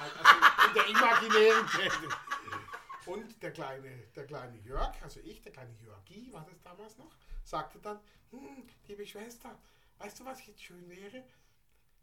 [0.00, 2.08] halt, also in der imaginären Kälte.
[3.06, 7.10] Und der kleine, der kleine Jörg, also ich, der kleine Jörgi, war das damals noch,
[7.44, 8.00] sagte dann,
[8.30, 9.58] hm, liebe Schwester,
[9.98, 11.24] weißt du, was jetzt schön wäre?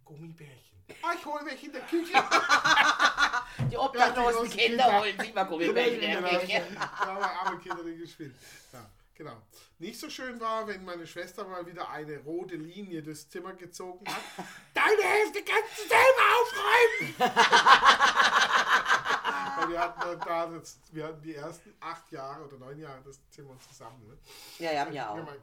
[0.03, 0.79] Gummibärchen.
[1.03, 2.13] Ah, ich hole welche in der Küche.
[3.71, 6.01] Die obdachlosen Kinder holen sich mal Gummibärchen.
[6.01, 6.67] in der Küche.
[6.73, 8.35] Da haben wir arme Kinder die gespielt.
[8.73, 8.89] Ja,
[9.19, 9.37] genau.
[9.77, 14.03] Nicht so schön war, wenn meine Schwester mal wieder eine rote Linie durchs Zimmer gezogen
[14.07, 14.23] hat.
[14.73, 17.13] Deine Hälfte kannst du selber aufräumen!
[19.59, 23.01] Weil wir hatten dann da, das, wir hatten die ersten acht Jahre oder neun Jahre
[23.05, 24.07] das Zimmer zusammen.
[24.07, 24.17] Ne?
[24.57, 25.15] Ja, ja, ja auch.
[25.15, 25.37] Zimmer.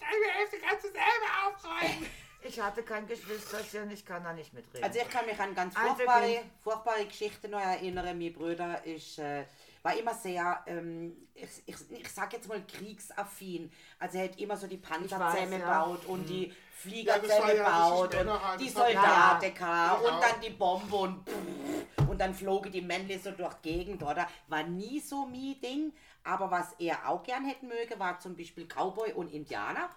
[0.00, 2.06] Deine Hälfte kannst du selber aufräumen!
[2.46, 4.84] Ich hatte kein Geschwisterchen, ich kann da nicht mitreden.
[4.84, 8.18] Also ich kann mich an ganz furchtbare, furchtbare Geschichten noch erinnern.
[8.18, 9.46] Mein Bruder ist, äh,
[9.84, 13.70] war immer sehr, ähm, ich, ich, ich sag jetzt mal kriegsaffin.
[13.98, 17.30] Also er hat immer so die Panzer Ich weiß, zusammengebaut und die Flieger Ja, das
[17.42, 18.66] war ja- Männer und die
[19.98, 20.14] Genau.
[20.16, 24.02] und dann die Bombe und pff, und dann flogen die Männle so durch die Gegend,
[24.02, 24.26] oder?
[24.48, 25.92] War nie so mein Ding.
[26.24, 29.90] Aber was er auch gern hätten möge, war zum Beispiel Cowboy und Indianer.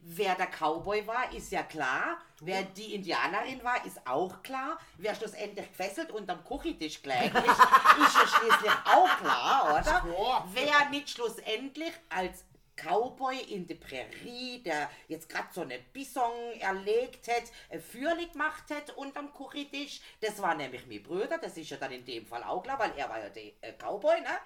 [0.00, 2.18] Wer der Cowboy war, ist ja klar.
[2.40, 4.78] Wer die Indianerin war, ist auch klar.
[4.96, 10.44] Wer schlussendlich gefesselt unterm Küchentisch gelegen ist, ist ja schließlich auch klar, oder?
[10.52, 12.44] Wer nicht schlussendlich als
[12.76, 17.44] Cowboy in der Prärie, der jetzt gerade so eine Bison erlegt hat,
[17.82, 22.04] Fürli gemacht hat unterm Küchentisch, das war nämlich mein Bruder, das ist ja dann in
[22.04, 24.38] dem Fall auch klar, weil er war ja der äh, Cowboy, ne?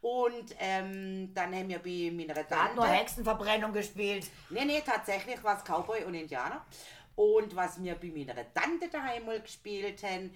[0.00, 3.00] Und ähm, dann haben wir bei meiner Da hat nur Tante...
[3.00, 4.26] Hexenverbrennung gespielt.
[4.50, 6.66] Nee, nee, tatsächlich war es Cowboy und Indianer.
[7.14, 10.34] Und was wir bei meiner Tante daheim mal gespielt haben,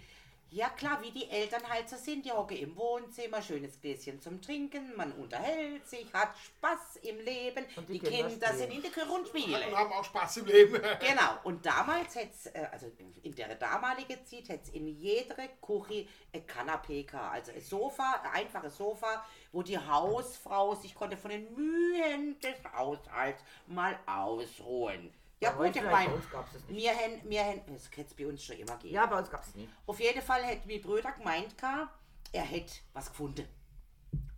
[0.57, 4.40] ja klar, wie die Eltern halt so sind, die hocken im Wohnzimmer, schönes Gläschen zum
[4.40, 8.90] Trinken, man unterhält sich, hat Spaß im Leben, Und die, die Kinder sind in der
[8.90, 9.68] Küche und spielen.
[9.68, 10.80] Und haben auch Spaß im Leben.
[11.00, 12.90] Genau, und damals hätte äh, also
[13.22, 17.34] in der damaligen Zeit hätte in jeder Küche ein Kanapé gehabt.
[17.34, 22.57] Also ein Sofa, ein einfaches Sofa, wo die Hausfrau sich konnte von den Mühen des
[22.72, 25.12] Haushalts mal ausruhen.
[25.47, 26.76] Ja gut, ich meine, bei uns gab's das nicht.
[26.76, 28.94] wir haben, wir haben, das hätte es bei uns schon immer gegeben.
[28.94, 29.68] Ja, bei uns gab es nie.
[29.86, 31.92] Auf jeden Fall hätte mein Bruder gemeint, gehabt,
[32.32, 33.47] er hätte was gefunden.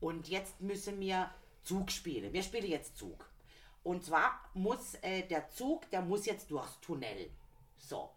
[0.01, 1.31] Und jetzt müssen wir
[1.63, 2.33] Zug spielen.
[2.33, 3.29] Wir spielen jetzt Zug.
[3.83, 7.31] Und zwar muss äh, der Zug, der muss jetzt durchs Tunnel.
[7.79, 8.11] So.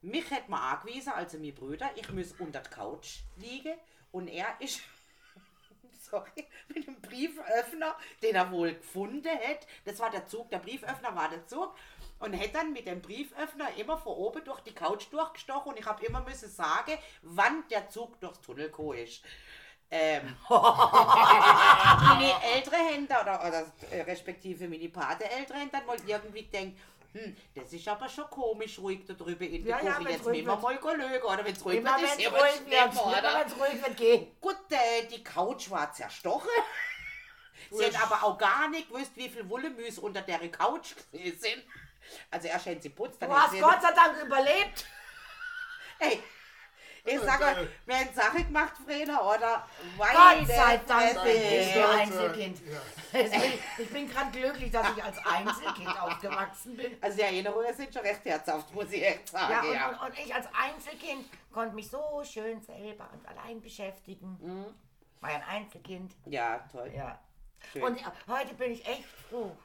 [0.00, 3.74] Mich hätte man angewiesen, also mein Bruder, ich muss unter der Couch liegen
[4.10, 4.80] und er ist,
[6.10, 9.66] sorry, mit dem Brieföffner, den er wohl gefunden hat.
[9.84, 11.74] Das war der Zug, der Brieföffner war der Zug.
[12.22, 15.84] Und hätte dann mit dem Brieföffner immer von oben durch die Couch durchgestochen und ich
[15.84, 19.22] habe immer müssen sagen, wann der Zug durchs Tunnel gekommen ist.
[19.90, 26.74] Ähm, meine ältere Hände oder, oder äh, respektive meine Pateneltern haben dann mal irgendwie gedacht,
[27.12, 30.04] hm, das ist aber schon komisch ruhig da drüben in der Ja, ja, Küche.
[30.04, 32.70] wenn's Jetzt müssen wir mal lügen, oder wenn es ruhig wird, ist wenn es ruhig
[32.70, 33.40] wird, oder?
[33.40, 34.26] wenn es ruhig wird, geh.
[34.40, 36.48] Gut, äh, die Couch war zerstochen.
[37.70, 41.64] Sie hat aber auch gar nicht gewusst, wie viel Wullemüs unter der Couch sind.
[42.30, 44.86] Also erst wenn sie putzt, dann Du hast sie Gott sei Dank überlebt.
[45.98, 46.20] Hey,
[47.04, 49.68] ich sage, haben Sache gemacht, Freda, oder?
[49.96, 52.60] Gott sei Dank bin ich nur Einzelkind.
[53.78, 56.96] Ich bin gerade glücklich, dass ich als Einzelkind aufgewachsen bin.
[57.00, 59.52] Also die Erinnerungen sind schon recht herzhaft, muss ich echt sagen.
[59.52, 63.60] Ja, Ja, und, und, und ich als Einzelkind konnte mich so schön selber und allein
[63.60, 64.74] beschäftigen.
[65.20, 66.12] War ja ein Einzelkind.
[66.26, 66.92] ja toll.
[66.94, 67.18] Ja.
[67.72, 67.82] Schön.
[67.82, 69.56] Und ja, heute bin ich echt froh.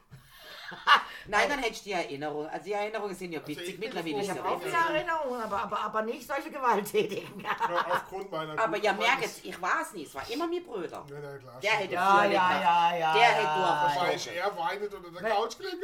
[1.26, 2.48] Nein, dann hättest du die Erinnerung.
[2.48, 3.78] Also die Erinnerungen sind ja ich witzig.
[3.78, 4.74] bin Mittlerweile ist Ich ja habe auch witzig.
[4.78, 7.40] viele Erinnerungen, aber, aber, aber nicht solche gewalttätigen.
[7.40, 7.50] Ja,
[7.90, 10.04] aufgrund meiner Aber guten merkt, Freundes- ich war es nie.
[10.04, 11.04] Es war immer mein Bruder.
[11.08, 12.62] Ja, na klar, Der hätte Ja, ja, gemacht.
[12.62, 13.12] ja, ja.
[13.14, 13.28] Der ja.
[13.28, 14.16] hätte Weil durchgestochen.
[14.16, 15.78] ich er weinend unter der Couch gelegen.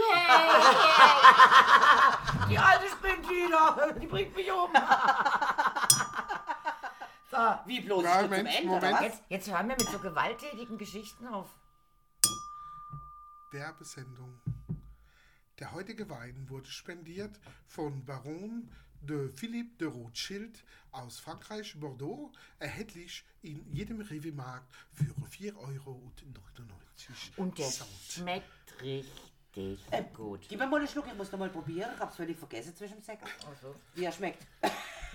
[2.50, 3.92] Die alte spinnt wieder.
[4.00, 4.70] Die bringt mich um.
[7.30, 7.36] so,
[7.66, 8.84] Wie bloß Ja, ist du zum Mensch, Ende, Moment.
[8.84, 9.00] oder was?
[9.02, 11.46] jetzt, jetzt hören wir mit so gewalttätigen Geschichten auf.
[13.50, 14.40] Werbesendung.
[15.60, 18.68] Der heutige Wein wurde spendiert von Baron
[19.00, 26.10] de Philippe de Rothschild aus Frankreich, Bordeaux, erhältlich in jedem Rewe-Markt für 4,99 Euro.
[27.36, 27.70] Und der
[28.08, 29.78] schmeckt richtig
[30.14, 30.40] gut.
[30.48, 31.90] Gib mir mal einen Schluck, ich muss noch mal probieren.
[31.94, 33.22] Ich hab's völlig vergessen zwischen dem Sekt.
[33.48, 34.44] Also, Wie er schmeckt.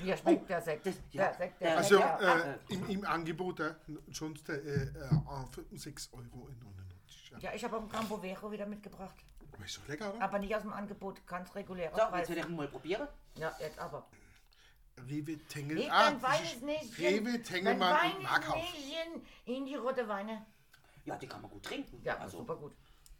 [0.01, 0.85] hier schmeckt der Sekt.
[0.85, 3.73] das- ja, der Sekt, der Also äh, im, im Angebot äh,
[4.11, 6.47] sonst äh, äh, auf 6,99 Euro.
[7.39, 7.53] Ja.
[7.53, 9.15] Ich habe auch einen Campo Vero wieder mitgebracht.
[9.53, 10.23] Aber ist doch lecker, oder?
[10.23, 12.19] Aber nicht aus dem Angebot, ganz regulärer So, Preis.
[12.19, 13.07] jetzt will ich ihn mal probieren.
[13.35, 14.07] Ja, jetzt aber.
[15.07, 15.77] Rewe Tengel.
[15.77, 18.63] Leg Ah, dein das weißes ist Näschen, Rewe Tengelmann und Markhaus.
[19.45, 20.45] In die rote Weine.
[21.05, 22.01] Ja, die kann man gut trinken.
[22.03, 22.73] Ja, also, super gut.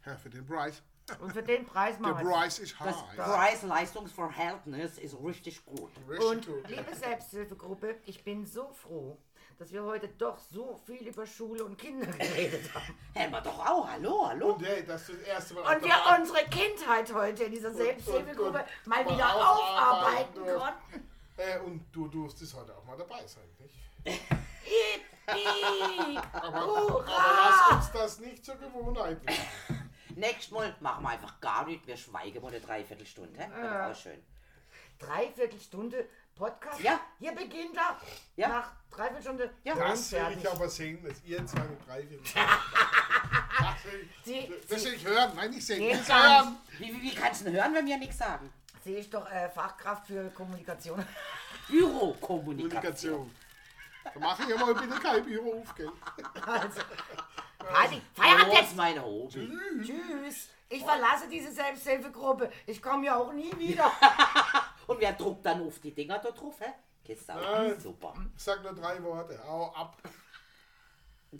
[0.04, 0.82] Ja, für den Preis.
[1.18, 3.16] Und für den Preis Der machen wir Preis ist Das high.
[3.16, 5.90] Preis-Leistungsverhältnis ist richtig gut.
[6.08, 6.68] Richtig Und gut.
[6.68, 9.18] liebe Selbsthilfegruppe, ich bin so froh,
[9.60, 12.98] dass wir heute doch so viel über Schule und Kinder geredet haben.
[13.12, 13.86] Hätten wir doch auch.
[13.86, 14.54] Hallo, hallo.
[14.54, 18.64] Und hey, dass du das erste Mal Und wir unsere Kindheit heute in dieser Selbsthilfegruppe
[18.86, 21.10] mal wieder aufarbeiten konnten.
[21.36, 23.74] äh, und du durftest heute auch mal dabei sein, nicht?
[24.64, 26.18] Yippie!
[26.32, 27.68] Aber, aber Hurra!
[27.68, 29.90] lass uns das nicht zur Gewohnheit werden.
[30.16, 31.86] Nächstes Mal machen wir einfach gar nichts.
[31.86, 33.38] Wir schweigen mal eine Dreiviertelstunde.
[33.38, 34.22] doch auch schön.
[34.98, 36.08] Dreiviertelstunde
[36.40, 36.80] Podcast.
[36.80, 36.98] Ja.
[37.18, 37.96] Hier beginnt er.
[38.36, 38.48] Ja.
[38.48, 39.50] Nach Dreiviertelstunde.
[39.62, 39.74] Ja.
[39.74, 42.20] und Das will ich aber sehen, dass ihr zwei mit drei will.
[43.60, 45.32] Das will Sie- ich, das will ich hören.
[45.36, 45.86] Nein, nicht sehen.
[45.86, 46.56] Nicht hören.
[46.78, 48.50] Wie, wie, wie kannst du denn hören, wenn wir nichts sagen?
[48.82, 51.04] Sehe ich doch äh, Fachkraft für Kommunikation.
[51.68, 53.30] Bürokommunikation.
[53.30, 53.34] Kommunikation.
[54.14, 55.90] Da mache ich aber bitte kein Büro auf, gell?
[56.46, 56.80] Also,
[57.58, 58.00] Party.
[58.14, 58.68] Feierabend jetzt.
[58.70, 59.50] ist mein Hobby.
[59.84, 60.48] Tschüss.
[60.72, 62.50] Ich verlasse diese Selbsthilfegruppe.
[62.64, 63.90] Ich komme ja auch nie wieder.
[64.86, 66.72] Und wer druckt dann auf die Dinger da drauf, hä?
[67.04, 67.40] Kiste auch.
[67.40, 67.80] Nein.
[67.80, 68.14] Super.
[68.36, 69.38] Ich sag nur drei Worte.
[69.44, 69.96] Hau ab.